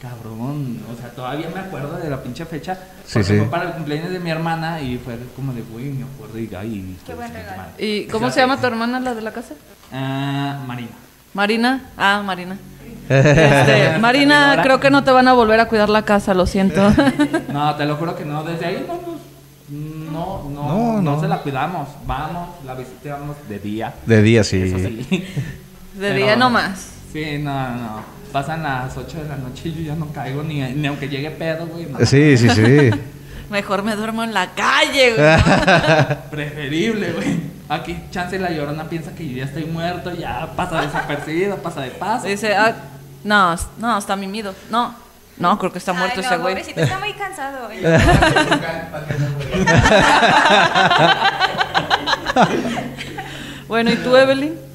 [0.00, 2.74] cabrón, o sea, todavía me acuerdo de la pinche fecha.
[3.04, 3.38] Sí, porque sí.
[3.38, 6.54] fue para el cumpleaños de mi hermana y fue como de, güey, me acuerdo y
[6.54, 7.62] ay, Qué buen pues, regalo.
[7.62, 7.86] madre.
[7.86, 9.54] ¿Y cómo se llama tu hermana, la de la casa?
[9.92, 10.90] Ah, Marina.
[11.34, 11.90] Marina.
[11.96, 12.56] Ah, Marina.
[13.08, 16.92] Este, Marina, creo que no te van a volver a cuidar la casa, lo siento.
[17.52, 21.20] No, te lo juro que no, desde ahí no nos, no, no, No, no, no.
[21.20, 21.88] se la cuidamos.
[22.06, 23.94] Vamos, la visitamos de día.
[24.06, 24.60] De día sí.
[24.62, 25.06] Eso sí.
[25.94, 26.90] De Pero- día nomás.
[27.12, 28.15] Sí, no, no.
[28.36, 31.30] Pasan las 8 de la noche y yo ya no caigo ni, ni aunque llegue
[31.30, 31.86] pedo, güey.
[31.86, 31.98] no.
[32.04, 32.90] Sí, sí, sí.
[33.50, 36.18] Mejor me duermo en la calle, güey.
[36.30, 37.40] Preferible, güey.
[37.70, 41.92] Aquí, chance la llorona piensa que yo ya estoy muerto, ya pasa desapercibido, pasa de
[41.92, 42.26] paso.
[42.26, 42.76] Dice, ah,
[43.24, 44.54] no, no, está mimido.
[44.70, 44.94] No,
[45.38, 46.54] no, creo que está muerto Ay, no, ese güey.
[46.56, 47.68] pobrecito, está muy cansado.
[47.68, 47.78] hoy.
[53.66, 54.65] Bueno, ¿y tú, Evelyn?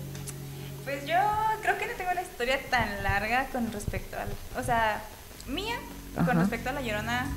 [2.41, 4.27] Historia tan larga con respecto al.
[4.59, 5.01] O sea,
[5.47, 5.75] mía,
[6.15, 6.25] Ajá.
[6.25, 7.27] con respecto a la llorona,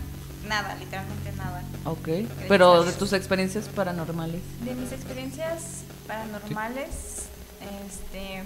[0.48, 1.62] nada, literalmente nada.
[1.84, 2.08] Ok.
[2.48, 4.40] Pero de tus experiencias paranormales.
[4.64, 7.26] De mis experiencias paranormales,
[7.86, 8.44] este.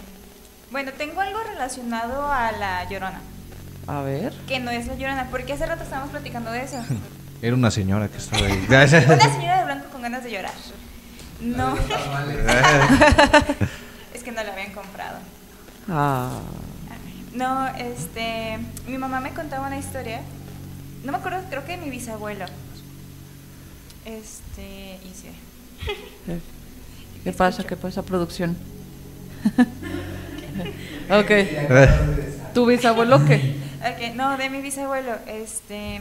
[0.73, 3.21] Bueno, tengo algo relacionado a la llorona,
[3.87, 4.33] A ver.
[4.49, 6.85] que no es la llorona, porque hace rato estábamos platicando de eso.
[7.43, 8.67] Era una señora que estaba ahí.
[8.69, 10.53] Una señora de blanco con ganas de llorar.
[11.41, 11.77] No.
[14.13, 15.19] es que no la habían comprado.
[15.89, 16.41] Ah.
[17.35, 20.21] No, este, mi mamá me contaba una historia,
[21.05, 22.47] no me acuerdo, creo que de mi bisabuelo.
[24.05, 25.29] Este, y sí.
[27.25, 27.65] ¿Qué pasa?
[27.65, 28.57] ¿Qué pasa, producción?
[31.11, 31.31] ok.
[32.55, 33.55] ¿Tu bisabuelo qué?
[33.81, 36.01] Ok, no, de mi bisabuelo, este,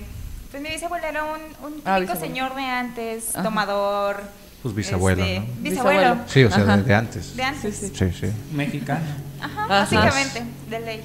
[0.50, 2.26] pues mi bisabuelo era un, un típico Ah, bisabuelo.
[2.28, 3.44] señor de antes, Ajá.
[3.44, 4.24] tomador.
[4.64, 5.46] Pues bisabuelo, este, ¿no?
[5.60, 6.18] Bisabuelo.
[6.28, 6.78] Sí, o sea, Ajá.
[6.78, 7.36] de, de antes.
[7.36, 7.76] De antes.
[7.78, 8.28] Sí, Sí, sí.
[8.52, 9.06] Mexicano.
[9.42, 9.68] Ajá, Ajá.
[9.68, 11.02] básicamente, de ley.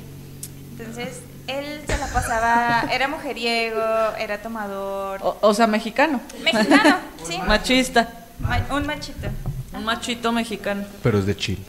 [0.78, 3.82] Entonces, él se la pasaba, era mujeriego,
[4.18, 5.20] era tomador.
[5.22, 6.20] O, o sea, mexicano.
[6.42, 6.96] Mexicano,
[7.28, 7.38] sí.
[7.46, 8.08] Machista.
[8.40, 9.28] Ma- un machito.
[9.74, 10.84] Un machito mexicano.
[11.02, 11.62] Pero es de Chile.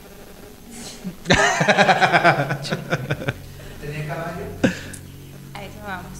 [3.80, 4.44] ¿Tenía caballo?
[5.54, 6.18] A eso vamos.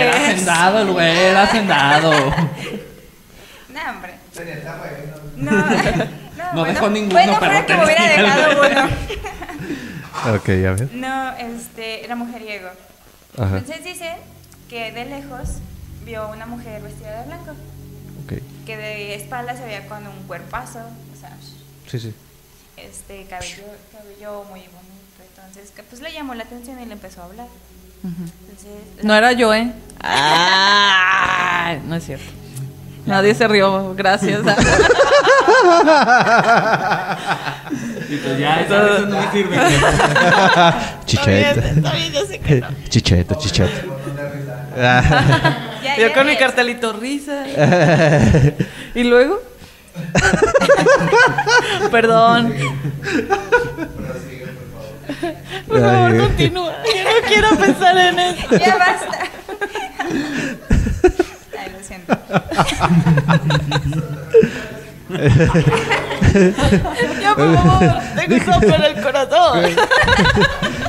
[0.00, 2.12] Era hacendado el güey, era hacendado.
[3.72, 4.14] No, hombre.
[4.14, 4.29] Tenía el caballo.
[5.36, 5.64] No, no,
[6.36, 8.90] No bueno, dejó ninguno, bueno, fuera que me hubiera dejado uno.
[10.36, 10.88] Ok, a ver.
[10.92, 12.68] No, este, era mujeriego.
[13.38, 13.58] Ajá.
[13.58, 14.16] Entonces dicen
[14.68, 15.48] que de lejos
[16.04, 17.52] vio una mujer vestida de blanco,
[18.24, 18.42] Ok.
[18.66, 21.34] que de espalda se veía con un cuerpazo, o sea,
[21.90, 22.14] Sí, sí.
[22.76, 23.62] este cabello,
[23.92, 25.22] cabello muy bonito.
[25.36, 27.46] Entonces, que, pues le llamó la atención y le empezó a hablar.
[28.02, 29.72] Entonces, No era yo, ¿eh?
[30.02, 32.30] Ah, no es cierto.
[33.10, 34.40] Nadie se rió, gracias.
[38.08, 39.56] Y pues ya, eso, eso no me sirve.
[41.04, 41.62] Chicheta.
[42.88, 43.82] Chicheta, chicheta.
[45.96, 47.44] Yo con mi cartelito risa.
[48.96, 49.40] ¿Y luego?
[51.92, 52.54] Perdón.
[55.68, 56.72] Por favor, continúa.
[56.84, 58.46] Yo no quiero pensar en eso.
[58.58, 59.18] Ya basta.
[67.20, 67.98] Ya, por favor.
[68.16, 69.64] Tengo un sopo en el corazón.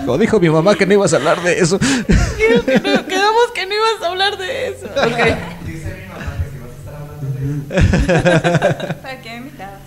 [0.06, 1.78] Como dijo mi mamá que no ibas a hablar de eso.
[2.38, 4.88] Quiero que no- Quedamos que no ibas a hablar de eso.
[5.66, 7.28] Dice mi mamá que si vas a estar hablando
[7.70, 7.78] de
[8.88, 8.96] eso.
[9.02, 9.82] ¿Para qué me invitabas?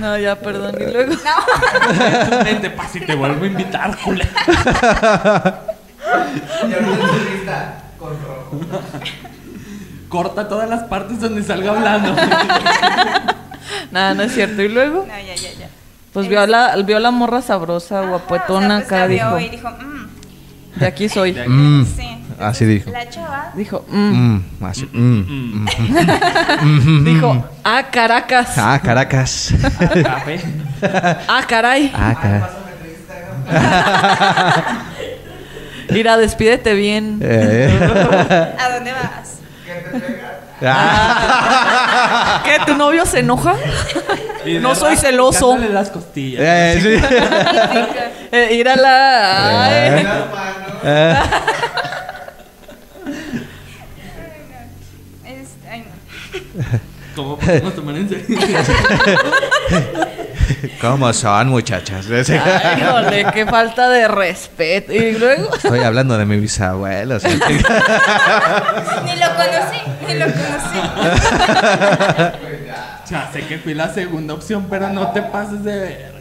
[0.00, 0.74] No, ya, perdón.
[0.80, 1.14] Y luego.
[1.24, 2.44] No.
[2.44, 3.96] Vente, pa' si te vuelvo a invitar.
[6.62, 6.66] Y
[7.36, 8.60] lista con rojo.
[10.08, 12.14] Corta todas las partes donde salga hablando.
[13.90, 14.62] Nada, no es cierto.
[14.62, 15.04] ¿Y luego?
[15.06, 15.68] No, ya, ya, ya.
[16.12, 18.96] Pues vio a la, vio a la morra sabrosa, Ajá, guapetona o sea, pues la
[18.96, 19.38] acá, vio dijo.
[19.38, 20.08] Y dijo, mmm.
[20.80, 21.32] De aquí soy.
[21.32, 21.50] De aquí.
[21.50, 22.14] Mm, Sí.
[22.38, 22.90] Así dijo.
[22.92, 24.36] La chava Dijo, mm.
[24.60, 24.88] Mm, así.
[24.92, 25.66] mm,
[26.62, 27.04] mm.
[27.04, 28.56] Dijo, ah, Caracas.
[28.56, 29.52] Ah, Caracas.
[31.28, 31.90] Ah, caray.
[31.92, 32.42] Ah, caray.
[35.90, 37.18] Mira, despídete bien.
[37.22, 38.54] Eh.
[38.58, 39.37] ¿A dónde vas?
[40.62, 42.42] Ah.
[42.44, 42.58] ¿Qué?
[42.66, 43.54] ¿Tu novio se enoja?
[44.60, 45.52] No soy celoso.
[45.52, 46.40] picándole las costillas.
[46.42, 46.96] Eh, sí.
[48.30, 49.64] Eh, ir a la.
[49.64, 50.06] Ay.
[50.84, 51.14] Eh.
[55.24, 56.64] Es, ay, no.
[57.16, 58.38] ¿Cómo podemos tomar en serio?
[60.80, 62.06] ¿Cómo son, muchachas?
[62.10, 64.92] Ay, jole, qué falta de respeto.
[64.92, 65.54] Y luego.
[65.54, 67.16] Estoy hablando de mi bisabuelo.
[67.16, 67.30] o sea,
[69.04, 70.78] Ni lo conocí, ni lo conocí.
[73.10, 76.12] Ya sé que fui la segunda opción, pero no te pases de ver.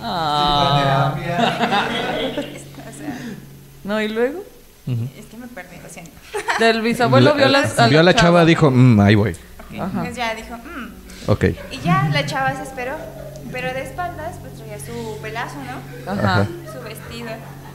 [0.00, 1.12] Ah.
[3.82, 4.44] No, y luego.
[4.86, 6.12] es que me perdí, lo siento.
[6.60, 7.48] Del bisabuelo vio,
[7.88, 9.32] Vio a la chava, dijo, "Mm, ahí voy.
[9.32, 9.84] Ok, Ajá.
[9.88, 10.88] Entonces ya dijo, mmm.
[11.26, 11.44] Ok.
[11.72, 12.92] Y ya la chava se esperó.
[13.52, 16.12] Pero de espaldas, pues traía su pelazo, ¿no?
[16.12, 16.46] Ajá.
[16.72, 17.30] Su vestido.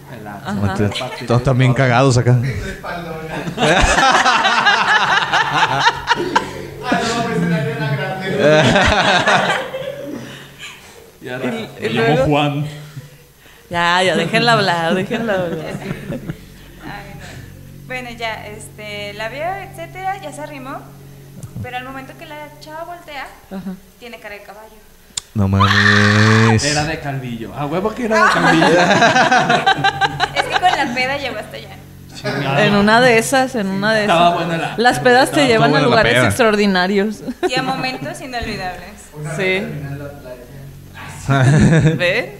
[0.09, 1.26] Pelazo.
[1.26, 2.38] Todos también cagados acá.
[2.84, 2.95] Ah,
[8.19, 8.26] me.
[11.21, 12.67] Ya, Y- me y llamo luego- Juan.
[13.69, 15.65] Ya, ya, déjenla hablar, déjenla hablar.
[16.84, 17.88] Ay, no.
[17.88, 20.78] Bueno, ya, este, la vio, etcétera, ya se arrimó.
[21.63, 23.73] Pero al momento que la chava voltea, Ajá.
[23.99, 24.76] tiene cara de caballo.
[25.36, 26.63] No mames.
[26.63, 27.53] Era de Calvillo.
[27.55, 28.65] A huevo que era de Calvillo.
[30.36, 31.75] Es que con la peda llegó hasta allá.
[32.15, 32.65] Chingada.
[32.65, 34.15] En una de esas, en una de esas.
[34.15, 36.25] Estaba buena la- Las pedas te llevan a buena la lugares peda.
[36.27, 37.21] extraordinarios.
[37.47, 38.89] Y a momentos inolvidables.
[39.36, 39.63] Sí.
[41.97, 42.38] ¿Ve?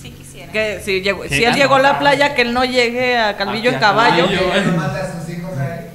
[0.00, 0.52] Si quisiera.
[0.52, 3.70] Que si, llegó, si él llegó a la playa, que él no llegue a Calvillo
[3.70, 4.26] en a caballo.
[4.26, 4.72] Calvillo.
[4.76, 5.86] Mate a sus hijos ahí.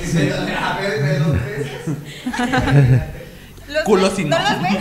[0.00, 3.02] Diciéndole, a ver, ve dos veces.
[3.74, 4.12] ¿Los Culo ves?
[4.14, 4.50] sin ¿No no.
[4.50, 4.72] los ves?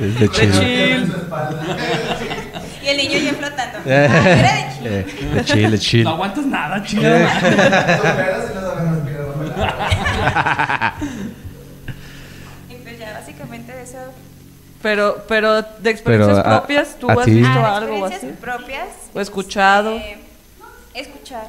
[0.00, 0.52] Es de De chill.
[0.52, 1.14] chill.
[2.82, 3.78] Y el niño ya flotando.
[3.78, 4.86] Ah, era de chill.
[4.86, 6.04] Eh, De chill, de chill.
[6.04, 6.82] No aguantas nada.
[6.82, 7.30] Tus pedos
[12.68, 13.98] y pues ya, básicamente de eso.
[14.82, 18.26] Pero, pero de experiencias Pero, propias, ¿tú a has ti- visto Ah, algo así?
[18.40, 18.88] propias.
[19.14, 19.96] ¿O escuchado?
[19.96, 20.18] eh,
[20.94, 21.48] escuchar.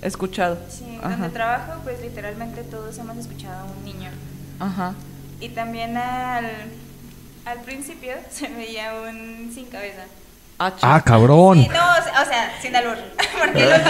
[0.00, 0.58] Escuchado.
[0.68, 1.10] Sí, Ajá.
[1.16, 4.10] donde trabajo, pues literalmente todos hemos escuchado a un niño.
[4.62, 4.94] Ajá.
[5.40, 6.46] Y también al,
[7.44, 10.02] al principio se veía un sin cabeza.
[10.58, 11.60] Ah, Ah, cabrón.
[11.60, 12.96] Sí, no, o sea, sin albur.
[13.40, 13.80] Porque los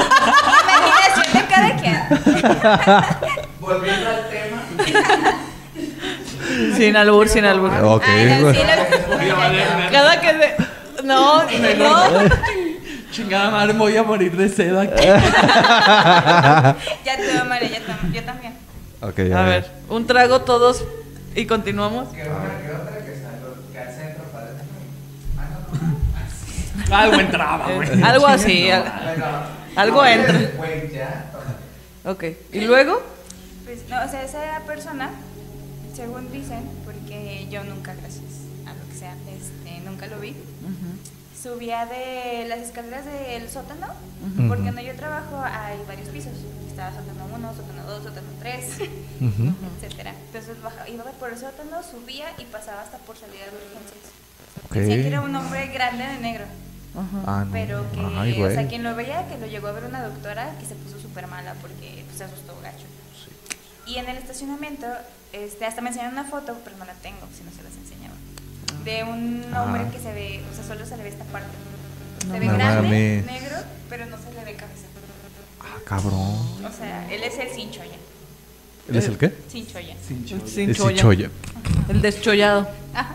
[0.00, 1.98] Imaginación de cada quien.
[3.60, 4.62] Volviendo al tema.
[6.76, 7.70] sin albur, sin albur.
[7.84, 9.64] Ok, vale.
[9.90, 10.56] Cada que se...
[11.04, 11.48] No, no.
[13.10, 15.02] Chingada madre, me voy a morir de sed aquí.
[17.04, 17.78] Ya te María, ya
[18.12, 18.54] yo también.
[19.00, 20.84] Ok, A ver, un trago todos
[21.34, 22.08] y continuamos.
[25.38, 26.96] Ah, no, no.
[26.96, 28.02] Algo entraba, güey.
[28.02, 28.70] Algo así.
[28.70, 29.26] al- Bueno,
[29.76, 30.40] Algo no, entra.
[32.04, 32.24] Ok.
[32.52, 33.00] ¿Y luego?
[33.64, 35.10] Pues, no, o sea, esa persona,
[35.94, 38.24] según dicen, porque yo nunca, gracias
[38.66, 40.34] a lo que sea, este, nunca lo vi,
[41.42, 43.86] subía de las escaleras del sótano,
[44.48, 46.32] porque donde yo trabajo hay varios pisos.
[46.68, 48.64] Estaba sótano 1, sótano 2, sótano 3,
[49.20, 49.54] Ujú.
[49.82, 50.14] etcétera.
[50.26, 54.12] Entonces bajaba, iba por el sótano, subía y pasaba hasta por salida de urgencias.
[54.66, 54.72] Ok.
[54.74, 56.44] Decía que era un hombre grande de negro.
[57.26, 57.52] Ah, no.
[57.52, 58.68] Pero que, Ay, o sea, güey.
[58.68, 61.54] quien lo veía, que lo llegó a ver una doctora que se puso súper mala
[61.60, 62.84] porque pues, se asustó gacho.
[63.86, 64.86] Y en el estacionamiento,
[65.32, 67.99] este, hasta me enseñaron una foto, pero no la tengo, si no se las enseñaba.
[68.84, 71.48] De un hombre que se ve, o sea, solo se le ve esta parte.
[72.26, 73.56] No se ve grande, negro,
[73.88, 74.86] pero no se le ve cabeza.
[75.60, 76.64] Ah, cabrón.
[76.64, 77.96] O sea, él es el sin choya.
[78.88, 79.32] ¿Él es el qué?
[79.48, 79.94] Sin choya.
[80.06, 80.46] Sin chorro.
[80.46, 80.96] Sin Es cholla.
[80.96, 81.30] Chichoya.
[81.88, 82.68] El deschollado.
[82.94, 83.14] Ajá.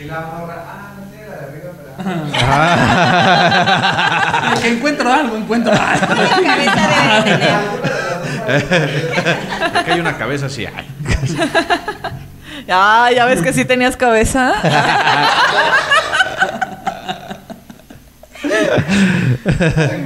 [0.00, 1.92] Y la morra, ah, no tiene la de arriba, pero.
[2.44, 4.54] Ah.
[4.60, 6.14] Que encuentro algo, encuentro algo.
[6.14, 7.60] La cabeza debe de tener.
[9.76, 10.66] Aquí hay una cabeza así.
[12.68, 14.52] Ah, ya ves que sí tenías cabeza.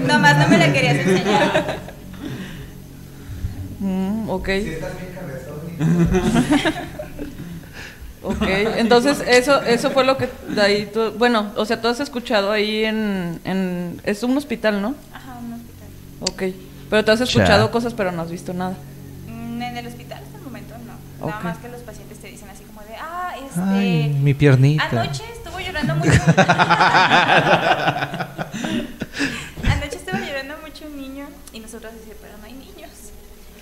[0.06, 1.76] Nomás no me la querías enseñar.
[3.80, 4.48] Mm, ok.
[8.78, 12.50] Entonces eso eso fue lo que de ahí tú, bueno, o sea, tú has escuchado
[12.50, 14.94] ahí en, en es un hospital, ¿no?
[15.12, 15.88] Ajá, un hospital.
[16.50, 16.54] Ok,
[16.88, 17.72] pero tú has escuchado Cha.
[17.72, 18.74] cosas pero no has visto nada.
[19.28, 21.26] Mm, En el hospital hasta el momento no.
[21.26, 22.03] Nada más que los pacientes
[23.46, 23.60] este.
[23.60, 24.84] Ay, mi piernita.
[24.88, 26.10] Anoche estuvo llorando mucho.
[29.64, 32.90] Anoche estuvo llorando mucho un niño y nosotros decimos, pero no hay niños.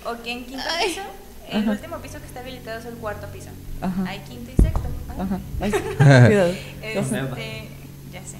[0.05, 1.03] O que en quinto piso,
[1.49, 1.71] el Ajá.
[1.73, 3.51] último piso que está habilitado es el cuarto piso.
[3.81, 4.05] Ajá.
[4.09, 4.89] Hay quinto y sexto.
[5.19, 5.39] Ajá.
[5.61, 5.73] Ay.
[6.83, 7.69] Este,
[8.13, 8.37] ya sé.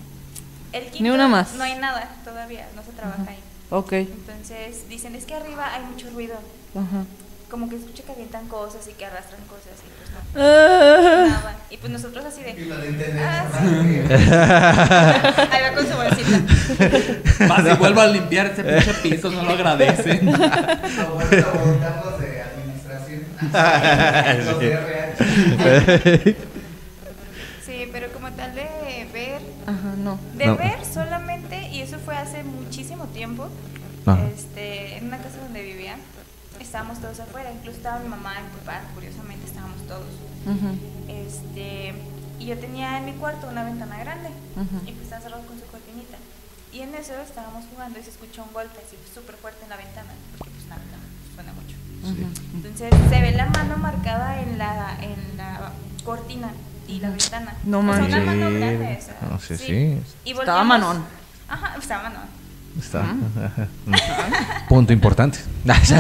[0.73, 1.55] El quinto Ni una más.
[1.55, 3.39] No hay nada todavía, no se trabaja ahí.
[3.71, 3.93] Ok.
[3.93, 6.35] Entonces dicen, es que arriba hay mucho ruido.
[6.75, 7.05] Ajá.
[7.53, 10.43] Como que escucha que avientan cosas y que arrastran cosas y pues no.
[10.43, 11.53] Ah.
[11.69, 12.65] Y pues nosotros así Y de.
[12.65, 15.53] lo de intendencia, Ah, ¿no?
[15.53, 17.47] Ahí va con su bolsita.
[17.49, 20.25] Más si vuelvo a limpiar ese pinche piso, no lo agradecen.
[20.25, 23.21] Lo bueno a de administración.
[24.47, 26.37] Los de RH.
[27.67, 29.43] Sí, pero como tal de ver.
[29.67, 30.19] Ajá, no.
[30.37, 30.57] De No.
[30.57, 33.49] ver solamente, y eso fue hace muchísimo tiempo,
[34.07, 34.19] Ajá.
[34.35, 35.37] este, en una casa
[36.73, 40.09] estábamos todos afuera, incluso estaba mi mamá y mi papá, curiosamente estábamos todos.
[40.47, 40.73] Ujú.
[41.07, 41.93] Este,
[42.41, 44.81] y yo tenía en mi cuarto una ventana grande, Ujú.
[44.89, 46.17] y pues estaba cerrado con su cortinita.
[46.73, 49.77] Y en eso estábamos jugando y se escuchó un golpe así súper fuerte en la
[49.77, 50.09] ventana,
[50.39, 51.03] porque pues la ventana
[51.35, 51.77] suena mucho.
[52.55, 55.73] Entonces se ve la mano marcada en la, en la
[56.05, 56.53] cortina.
[56.89, 57.55] y la ventana.
[57.65, 58.15] No O sea, manches.
[58.17, 60.01] una mano grande, o sea, No, sí, sí.
[60.25, 61.05] Y Estaba manón.
[61.49, 62.27] Ajá, estaba manón.
[62.79, 63.01] Está.
[63.01, 63.69] ajá.
[64.69, 65.39] Punto importante.
[65.69, 65.95] A su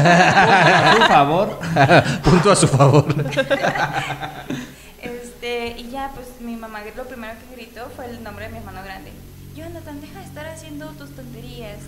[1.06, 1.60] favor.
[2.24, 3.14] Punto a su favor.
[5.00, 8.58] Este, y ya, pues mi mamá lo primero que gritó fue el nombre de mi
[8.58, 9.12] hermano grande.
[9.54, 11.78] Jonathan, deja de estar haciendo tus tonterías.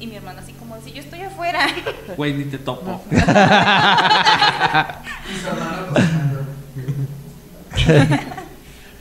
[0.00, 1.66] Y mi hermano así como, si yo estoy afuera.
[2.16, 3.02] Güey, ni te topo.
[3.10, 3.16] Y
[5.40, 6.46] su hermano cocinando.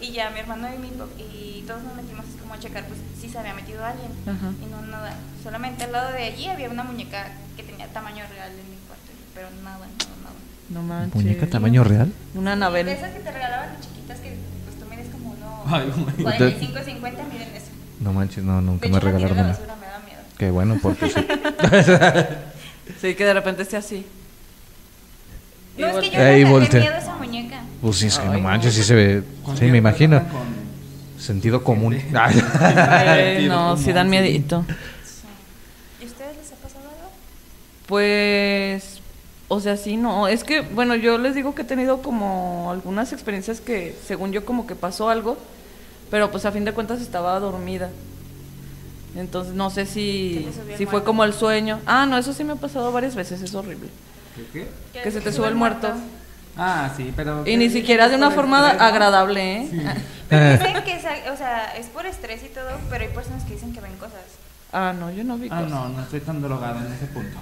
[0.01, 0.87] y ya mi hermano y, mi,
[1.21, 4.11] y todos nos metimos así como a checar pues si se había metido alguien.
[4.25, 4.51] Ajá.
[4.61, 5.13] Y no, nada.
[5.43, 9.11] Solamente al lado de allí había una muñeca que tenía tamaño real en mi cuarto.
[9.35, 9.87] Pero nada, nada,
[10.23, 10.35] nada.
[10.69, 11.15] No manches.
[11.15, 12.11] ¿Muñeca tamaño real?
[12.35, 12.87] Una De Anabel.
[12.87, 16.23] esas que te regalaban las chiquitas que pues tú mides como uno Ay, güey.
[16.23, 17.67] 45, 50, miren eso.
[17.99, 19.51] No manches, no, nunca De me hecho, a regalaron la una.
[19.53, 20.19] basura, me da miedo.
[20.37, 21.19] Qué bueno, porque sí.
[23.01, 24.05] Sí, que de repente esté así.
[25.77, 27.59] No, es que yo Ahí le tenía miedo a esa muñeca.
[27.81, 28.39] Pues sí, sí, Ay, no no.
[28.39, 29.23] manches, sí se ve.
[29.57, 30.21] Sí, me imagino.
[31.17, 31.99] Sentido común.
[32.13, 34.63] Ay, no, sí dan miedito.
[35.99, 37.11] ¿Y a ustedes les ha pasado algo?
[37.87, 38.99] Pues,
[39.47, 40.27] o sea, sí, no.
[40.27, 44.45] Es que, bueno, yo les digo que he tenido como algunas experiencias que, según yo,
[44.45, 45.37] como que pasó algo,
[46.11, 47.89] pero pues a fin de cuentas estaba dormida.
[49.15, 50.47] Entonces, no sé si,
[50.77, 51.79] si fue como el sueño.
[51.87, 53.89] Ah, no, eso sí me ha pasado varias veces, es horrible.
[54.53, 54.67] ¿Qué?
[54.93, 55.91] Que se te sube el muerto.
[56.57, 57.45] Ah, sí, pero.
[57.47, 59.69] Y ni siquiera de una forma agradable, ¿eh?
[60.29, 63.53] Pero dicen que, sa- o sea, es por estrés y todo, pero hay personas que
[63.53, 64.21] dicen que ven cosas.
[64.73, 65.69] Ah, no, yo no vi Ah, cosas.
[65.69, 67.37] no, no estoy tan drogado en ese punto.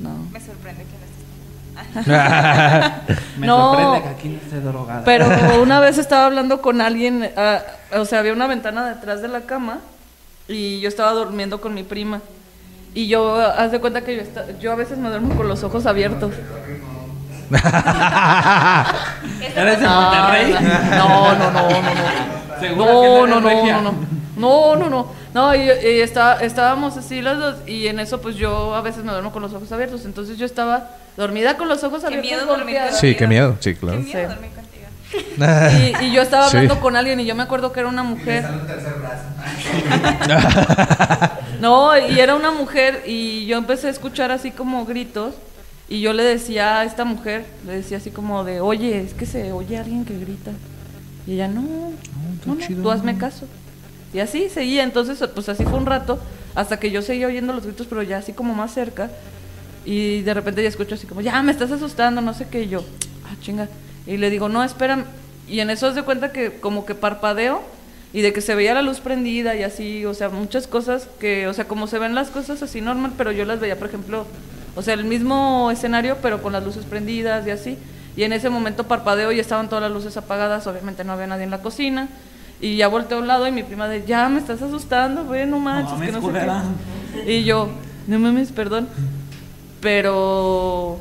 [0.00, 0.10] No.
[0.32, 2.06] Me sorprende que no estés
[3.38, 3.74] Me No.
[3.74, 5.04] sorprende que aquí no esté drogada.
[5.04, 5.26] Pero
[5.62, 7.60] una vez estaba hablando con alguien, ah,
[7.96, 9.78] o sea, había una ventana detrás de la cama
[10.48, 12.20] y yo estaba durmiendo con mi prima.
[12.94, 15.62] Y yo, haz de cuenta que yo, esta- yo a veces me duermo con los
[15.64, 16.32] ojos abiertos.
[19.56, 20.54] ¿Eres de Monterrey?
[20.90, 22.60] No, no, no, no, no.
[22.60, 23.94] ¿Segura No, no, no, no, no.
[24.36, 25.06] No, no, no.
[25.32, 29.04] No, y, y está- estábamos así las dos y en eso pues yo a veces
[29.04, 30.04] me duermo con los ojos abiertos.
[30.04, 32.30] Entonces yo estaba dormida con los ojos Qué abiertos.
[32.30, 32.78] miedo dormir.
[32.92, 33.98] Sí, qué miedo, sí, Qué claro.
[34.00, 34.26] miedo Sí.
[34.26, 34.64] dormir contigo.
[36.00, 36.56] Y, y yo estaba Sí.
[36.56, 38.44] hablando con alguien y yo me acuerdo que era una mujer.
[41.60, 45.34] No, y era una mujer y yo empecé a escuchar así como gritos
[45.88, 49.26] y yo le decía a esta mujer, le decía así como de, oye, es que
[49.26, 50.52] se oye alguien que grita.
[51.26, 51.62] Y ella, no,
[52.46, 53.46] no, no, tú hazme caso.
[54.12, 56.18] Y así seguía, entonces pues así fue un rato,
[56.54, 59.10] hasta que yo seguía oyendo los gritos, pero ya así como más cerca.
[59.84, 62.68] Y de repente ya escucho así como, ya me estás asustando, no sé qué, y
[62.68, 62.84] yo,
[63.24, 63.68] ah, chinga.
[64.06, 65.04] Y le digo, no, espérame.
[65.48, 67.62] Y en eso se de cuenta que como que parpadeo
[68.14, 71.48] y de que se veía la luz prendida y así, o sea, muchas cosas que,
[71.48, 74.26] o sea, como se ven las cosas así normal, pero yo las veía, por ejemplo,
[74.76, 77.78] o sea, el mismo escenario, pero con las luces prendidas y así.
[78.16, 81.44] Y en ese momento parpadeo y estaban todas las luces apagadas, obviamente no había nadie
[81.44, 82.08] en la cocina.
[82.60, 85.46] Y ya volteé a un lado y mi prima de, ya me estás asustando, güey,
[85.46, 86.32] no manches, que no sé
[87.24, 87.32] qué.
[87.32, 87.68] Y yo,
[88.06, 88.88] no mames, perdón.
[89.80, 90.98] Pero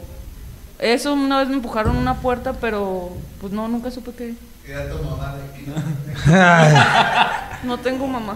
[0.80, 4.36] eso una vez me empujaron una puerta, pero pues no, nunca supe que
[4.68, 5.66] Era tu mamá de aquí,
[7.68, 7.78] ¿no?
[7.78, 8.36] tengo mamá.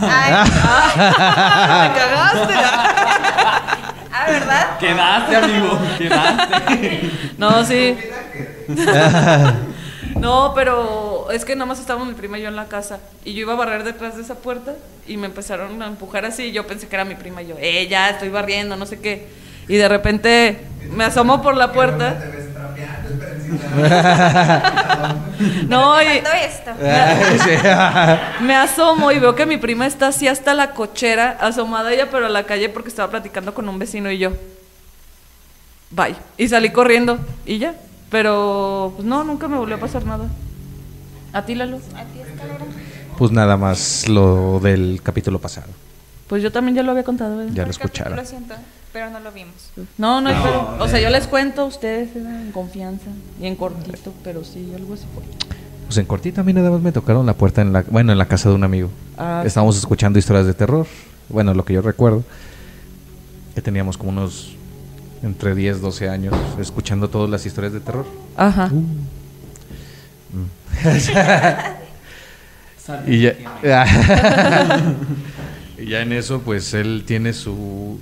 [0.00, 0.32] Ay,
[1.88, 2.54] ¡Me cagaste!
[4.26, 4.78] ah, ¿verdad?
[4.78, 5.78] Quedaste, amigo.
[5.98, 7.10] Quedaste.
[7.38, 7.96] No, sí.
[10.22, 13.00] No, pero es que nada más estábamos mi prima y yo en la casa.
[13.24, 14.74] Y yo iba a barrer detrás de esa puerta
[15.06, 16.44] y me empezaron a empujar así.
[16.44, 19.00] Y yo pensé que era mi prima y yo, eh, ya estoy barriendo, no sé
[19.00, 19.26] qué.
[19.66, 20.60] Y de repente
[20.90, 22.20] me asomo por la puerta.
[22.20, 23.41] Te ves trapeando, espérense.
[25.68, 26.70] No, y esto.
[28.42, 32.26] me asomo y veo que mi prima está así hasta la cochera, asomada ella, pero
[32.26, 34.32] a la calle porque estaba platicando con un vecino y yo.
[35.90, 36.16] Bye.
[36.38, 37.74] Y salí corriendo y ya.
[38.10, 40.26] Pero, pues no, nunca me volvió a pasar nada.
[41.32, 41.78] ¿A ti, Lalo?
[41.96, 42.64] ¿A ti, escalera?
[43.16, 45.68] Pues nada más lo del capítulo pasado.
[46.28, 47.38] Pues yo también ya lo había contado.
[47.38, 47.52] ¿verdad?
[47.54, 48.16] Ya lo escucharon.
[48.16, 48.54] Lo siento,
[48.92, 49.54] pero no lo vimos.
[49.98, 50.76] No, no No, pedo.
[50.80, 53.06] O sea, yo les cuento a ustedes en confianza
[53.40, 55.22] y en cortito, pero sí, algo así fue.
[55.86, 58.18] Pues en cortito a mí nada más me tocaron la puerta en la, bueno, en
[58.18, 58.90] la casa de un amigo.
[59.18, 60.86] Ah, Estábamos escuchando historias de terror.
[61.28, 62.24] Bueno, lo que yo recuerdo.
[63.54, 64.54] Que teníamos como unos
[65.22, 68.06] entre 10, 12 años escuchando todas las historias de terror.
[68.36, 68.70] Ajá.
[68.72, 68.86] Uh.
[72.78, 73.34] Sal Y ya,
[75.78, 78.00] y ya en eso, pues él tiene su.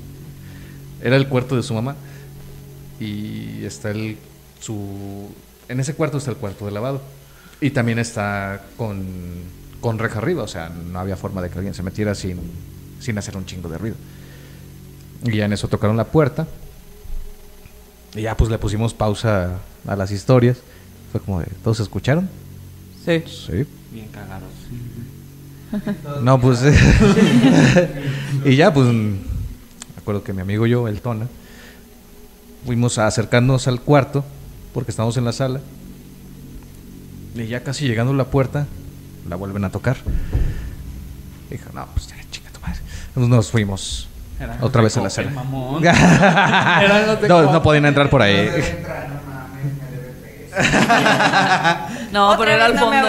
[1.03, 1.97] Era el cuarto de su mamá.
[2.99, 4.19] Y está el.
[4.61, 5.29] su.
[5.69, 7.01] En ese cuarto está el cuarto de lavado.
[7.61, 9.05] Y también está con,
[9.81, 10.43] con reja arriba.
[10.43, 12.39] O sea, no había forma de que alguien se metiera sin,
[13.01, 13.97] sin hacer un chingo de ruido.
[15.25, 16.47] Y ya en eso tocaron la puerta.
[18.15, 20.59] Y ya pues le pusimos pausa a las historias.
[21.13, 22.29] Fue como de, ¿todos escucharon?
[23.05, 23.23] Sí.
[23.27, 23.67] Sí.
[23.93, 24.51] Bien cagados.
[26.23, 26.63] No, pues.
[28.45, 28.89] y ya, pues.
[30.11, 31.29] Acuerdo que mi amigo y yo, el Tona,
[32.67, 34.25] fuimos a acercarnos al cuarto,
[34.75, 35.61] porque estábamos en la sala.
[37.37, 38.67] Y ya casi llegando a la puerta,
[39.29, 39.99] la vuelven a tocar.
[41.49, 42.81] Dijo, no, pues ya, chinga tu madre.
[43.15, 44.09] Nos fuimos
[44.41, 45.31] Eran otra vez a la sala.
[45.31, 45.81] mamón.
[47.29, 48.51] No, no podían entrar por ahí.
[52.11, 53.07] No pero era al fondo.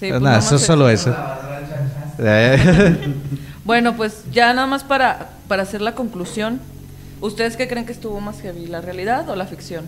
[0.00, 1.14] Sí, Nada, pues nada eso solo eso.
[3.66, 6.60] Bueno, pues ya nada más para, para hacer la conclusión.
[7.20, 9.86] ¿Ustedes qué creen que estuvo más heavy, la realidad o la ficción?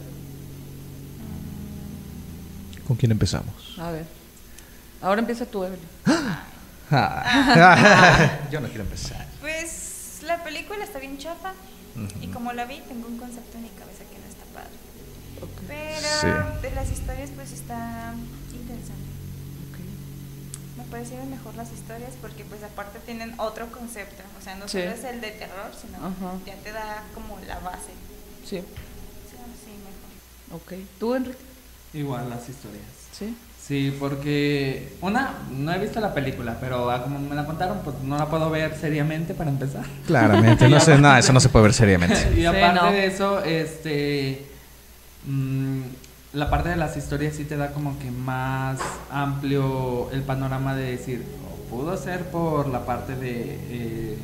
[2.86, 3.76] ¿Con quién empezamos?
[3.78, 4.04] A ver.
[5.00, 5.86] Ahora empieza tú, Evelyn.
[8.50, 9.26] Yo no quiero empezar.
[9.40, 11.52] Pues la película está bien chafa.
[12.20, 14.70] Y como la vi, tengo un concepto en mi cabeza que no está padre.
[15.66, 16.62] Pero Sí.
[16.62, 18.14] de las historias, pues está
[18.52, 19.07] interesante.
[20.78, 24.22] Me parecieron mejor las historias porque, pues, aparte tienen otro concepto.
[24.40, 24.78] O sea, no Sí.
[24.78, 26.38] solo es el de terror, sino Ajá.
[26.46, 27.90] ya te da como la base.
[28.44, 28.58] Sí.
[28.60, 30.62] Sí, sí, mejor.
[30.62, 30.72] Ok.
[31.00, 31.38] ¿Tú, Enrique?
[31.94, 32.84] Igual las historias.
[33.12, 33.36] Sí.
[33.66, 37.96] Sí, porque una, no he visto la película, pero ah, como me la contaron, pues
[38.02, 39.84] no la puedo ver seriamente para empezar.
[40.06, 42.30] Claramente, no sé, nada, eso no se puede ver seriamente.
[42.32, 42.90] y Sí, aparte no.
[42.92, 44.46] de eso, este,
[45.26, 45.82] mm,
[46.32, 48.78] la parte de las historias sí te da como que más
[49.10, 51.24] amplio el panorama de decir,
[51.70, 54.18] pudo ser por la parte de eh,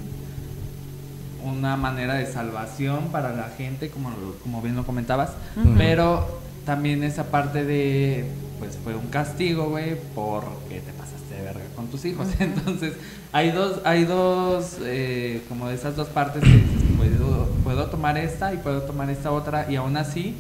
[1.45, 4.11] una manera de salvación para la gente, como,
[4.43, 5.31] como bien lo comentabas,
[5.77, 8.27] pero también esa parte de,
[8.59, 12.29] pues fue un castigo, güey, porque te pasaste de verga con tus hijos.
[12.39, 12.95] Entonces,
[13.33, 18.17] hay dos, hay dos, eh, como de esas dos partes que dices, puedo, puedo tomar
[18.17, 20.35] esta y puedo tomar esta otra, y aún así,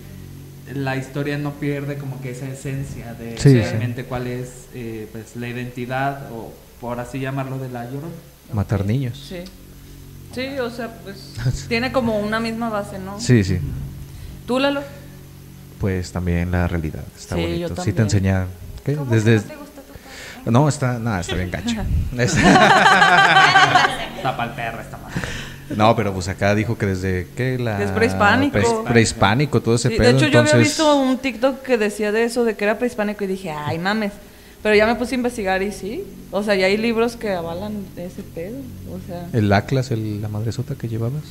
[0.73, 5.37] la historia no pierde como que esa esencia de Sí, realmente cuál es eh, pues,
[5.37, 8.15] la identidad, o por así llamarlo, de la Llorona.
[8.53, 9.23] Matar niños.
[9.29, 9.41] Sí.
[10.35, 11.35] Sí, o sea, pues
[11.69, 13.21] tiene como una misma base, ¿no?
[13.21, 13.59] Sí, sí.
[14.47, 14.83] ¿Tú, Lalo?
[15.81, 17.05] Pues también la realidad.
[17.17, 17.83] Está Sí, yo bonito.
[17.83, 18.47] Sí te enseña.
[18.85, 18.95] ¿qué?
[18.95, 19.37] ¿Cómo Desde.
[19.37, 20.51] que no te tu padre?
[20.51, 21.77] No, está, nada, está bien gacho.
[22.19, 23.89] Está-
[24.23, 25.21] Tapa el perro esta madre.
[25.77, 28.53] No, pero pues acá dijo que desde que la Es prehispánico.
[28.53, 30.13] pre- prehispánico, todo ese Sí, pedo.
[30.13, 33.25] de hecho, yo había visto un TikTok que decía de eso, de que era prehispánico,
[33.25, 34.13] y dije, ay, mames.
[34.63, 36.05] Pero ya me puse a investigar y sí.
[36.31, 38.57] O sea, ya hay libros que avalan ese pedo.
[38.91, 39.27] O sea.
[39.35, 41.23] El Atlas, el, la madresota que llevabas,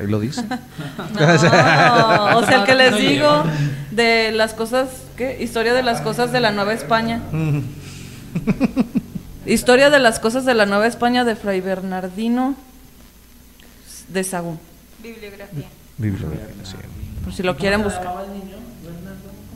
[0.00, 0.42] ahí lo dice.
[1.14, 3.44] No, o sea, el que les digo
[3.90, 5.36] de las cosas, ¿qué?
[5.42, 7.20] Historia de las cosas de la Nueva España.
[9.46, 12.54] Historia de las cosas de la Nueva España de Fray Bernardino
[14.08, 14.58] de Sagún.
[15.02, 15.66] Bibliografía.
[15.96, 16.76] Bibliografía, sí.
[17.24, 18.14] Por si lo quieren buscar.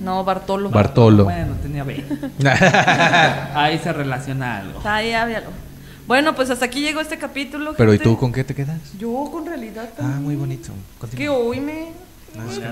[0.00, 0.70] No, Bartolo.
[0.70, 1.24] Bartolo.
[1.24, 2.30] Bueno, tenía 20.
[3.54, 4.80] Ahí se relaciona algo.
[4.84, 5.50] Ahí háblalo.
[6.06, 7.74] Bueno, pues hasta aquí llegó este capítulo.
[7.76, 8.04] Pero ¿y gente.
[8.10, 8.78] tú con qué te quedas?
[8.98, 10.18] Yo con realidad también.
[10.18, 10.72] Ah, muy bonito.
[10.72, 11.36] Es que Continúa.
[11.36, 11.92] hoy me...
[12.34, 12.64] No, es, que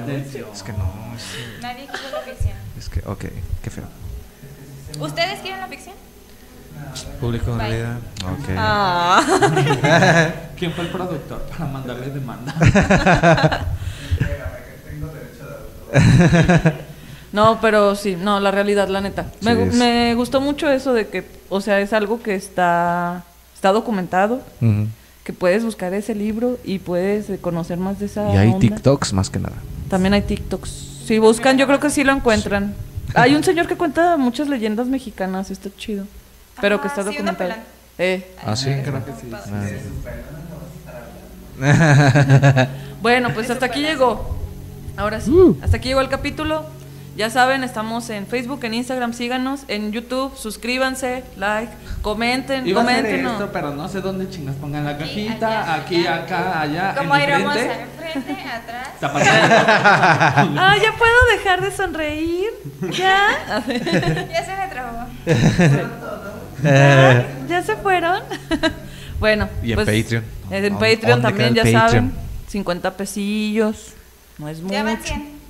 [0.52, 2.55] es que no, es- Nadie quiere la ficción.
[2.78, 3.24] es que, ok,
[3.62, 3.85] qué feo.
[4.98, 5.94] ¿Ustedes quieren la ficción?
[7.20, 7.69] Público en Bye.
[7.69, 7.98] realidad.
[8.57, 9.23] Ah.
[10.59, 12.55] ¿Quién fue el productor para mandarle demanda?
[17.32, 19.27] No, pero sí, no, la realidad, la neta.
[19.40, 23.23] Me, Sí, me gustó mucho eso de que, o sea, es algo que está,
[23.55, 24.43] está documentado,
[25.23, 28.59] que puedes buscar ese libro y puedes conocer más de esa Y hay onda.
[28.59, 29.55] TikToks más que nada.
[29.89, 30.70] También hay TikToks.
[31.07, 32.74] Si buscan, yo creo que sí lo encuentran.
[33.15, 36.07] Hay un señor que cuenta muchas leyendas mexicanas, está chido.
[36.61, 37.55] Pero que Ajá, está sí, documentado.
[37.99, 38.35] Eh.
[38.45, 38.70] Ah, sí.
[38.85, 39.31] Creo que sí.
[41.62, 42.66] Ah.
[43.03, 44.37] Bueno, pues hasta aquí llegó.
[44.97, 45.57] Ahora sí, Uh.
[45.62, 46.65] hasta aquí llegó el capítulo.
[47.16, 51.70] Ya saben, estamos en Facebook, en Instagram, síganos, en YouTube, suscríbanse, like,
[52.03, 53.23] comenten, Iba a hacer comenten.
[53.24, 53.32] ¿no?
[53.32, 55.62] esto, pero no sé dónde chingas pongan la Aquí, cajita.
[55.62, 56.15] allá, aquí, allá.
[56.24, 56.95] acá, allá.
[56.97, 57.82] Como en ir mi a frente.
[57.82, 58.89] enfrente, atrás.
[60.57, 62.51] Ah, ya puedo dejar de sonreír.
[62.93, 63.28] Ya.
[63.66, 65.07] ya se me trabó.
[66.62, 67.27] ¿Ya?
[67.49, 68.23] ¿Ya se fueron?
[69.20, 69.49] bueno.
[69.62, 70.24] Y en pues, Patreon.
[70.51, 72.11] En ¿Dónde- Patreon también, ya saben.
[72.11, 72.12] Patreon?
[72.49, 73.93] 50 pesillos.
[74.39, 74.73] No es mucho.
[74.74, 75.41] Ya van 100.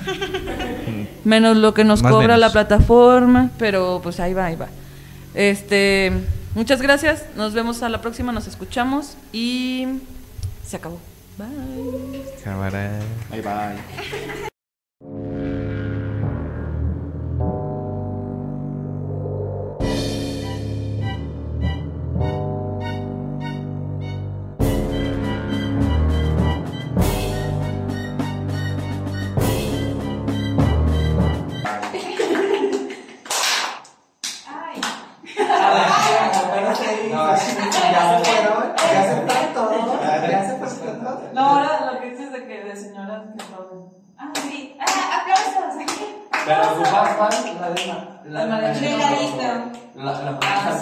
[1.24, 2.40] Menos lo que nos Más cobra menos.
[2.40, 4.68] la plataforma, pero pues ahí va, ahí va.
[5.34, 6.12] Este,
[6.54, 7.24] muchas gracias.
[7.36, 9.86] Nos vemos a la próxima, nos escuchamos y
[10.66, 10.98] se acabó.
[11.38, 12.22] Bye.
[12.44, 12.98] Cámara.
[13.30, 14.49] Bye bye.
[37.36, 38.20] ya
[39.54, 39.72] todo,
[40.28, 41.22] ya todo.
[41.32, 43.88] No, ahora lo que dices de que de señoras que aplauden.
[44.18, 44.76] Ah, sí.
[44.80, 45.60] Ah, aplausos.
[46.46, 47.96] Pero su la de la.
[48.24, 48.58] La de la.
[48.58, 50.30] La de la.
[50.30, 50.78] La ah,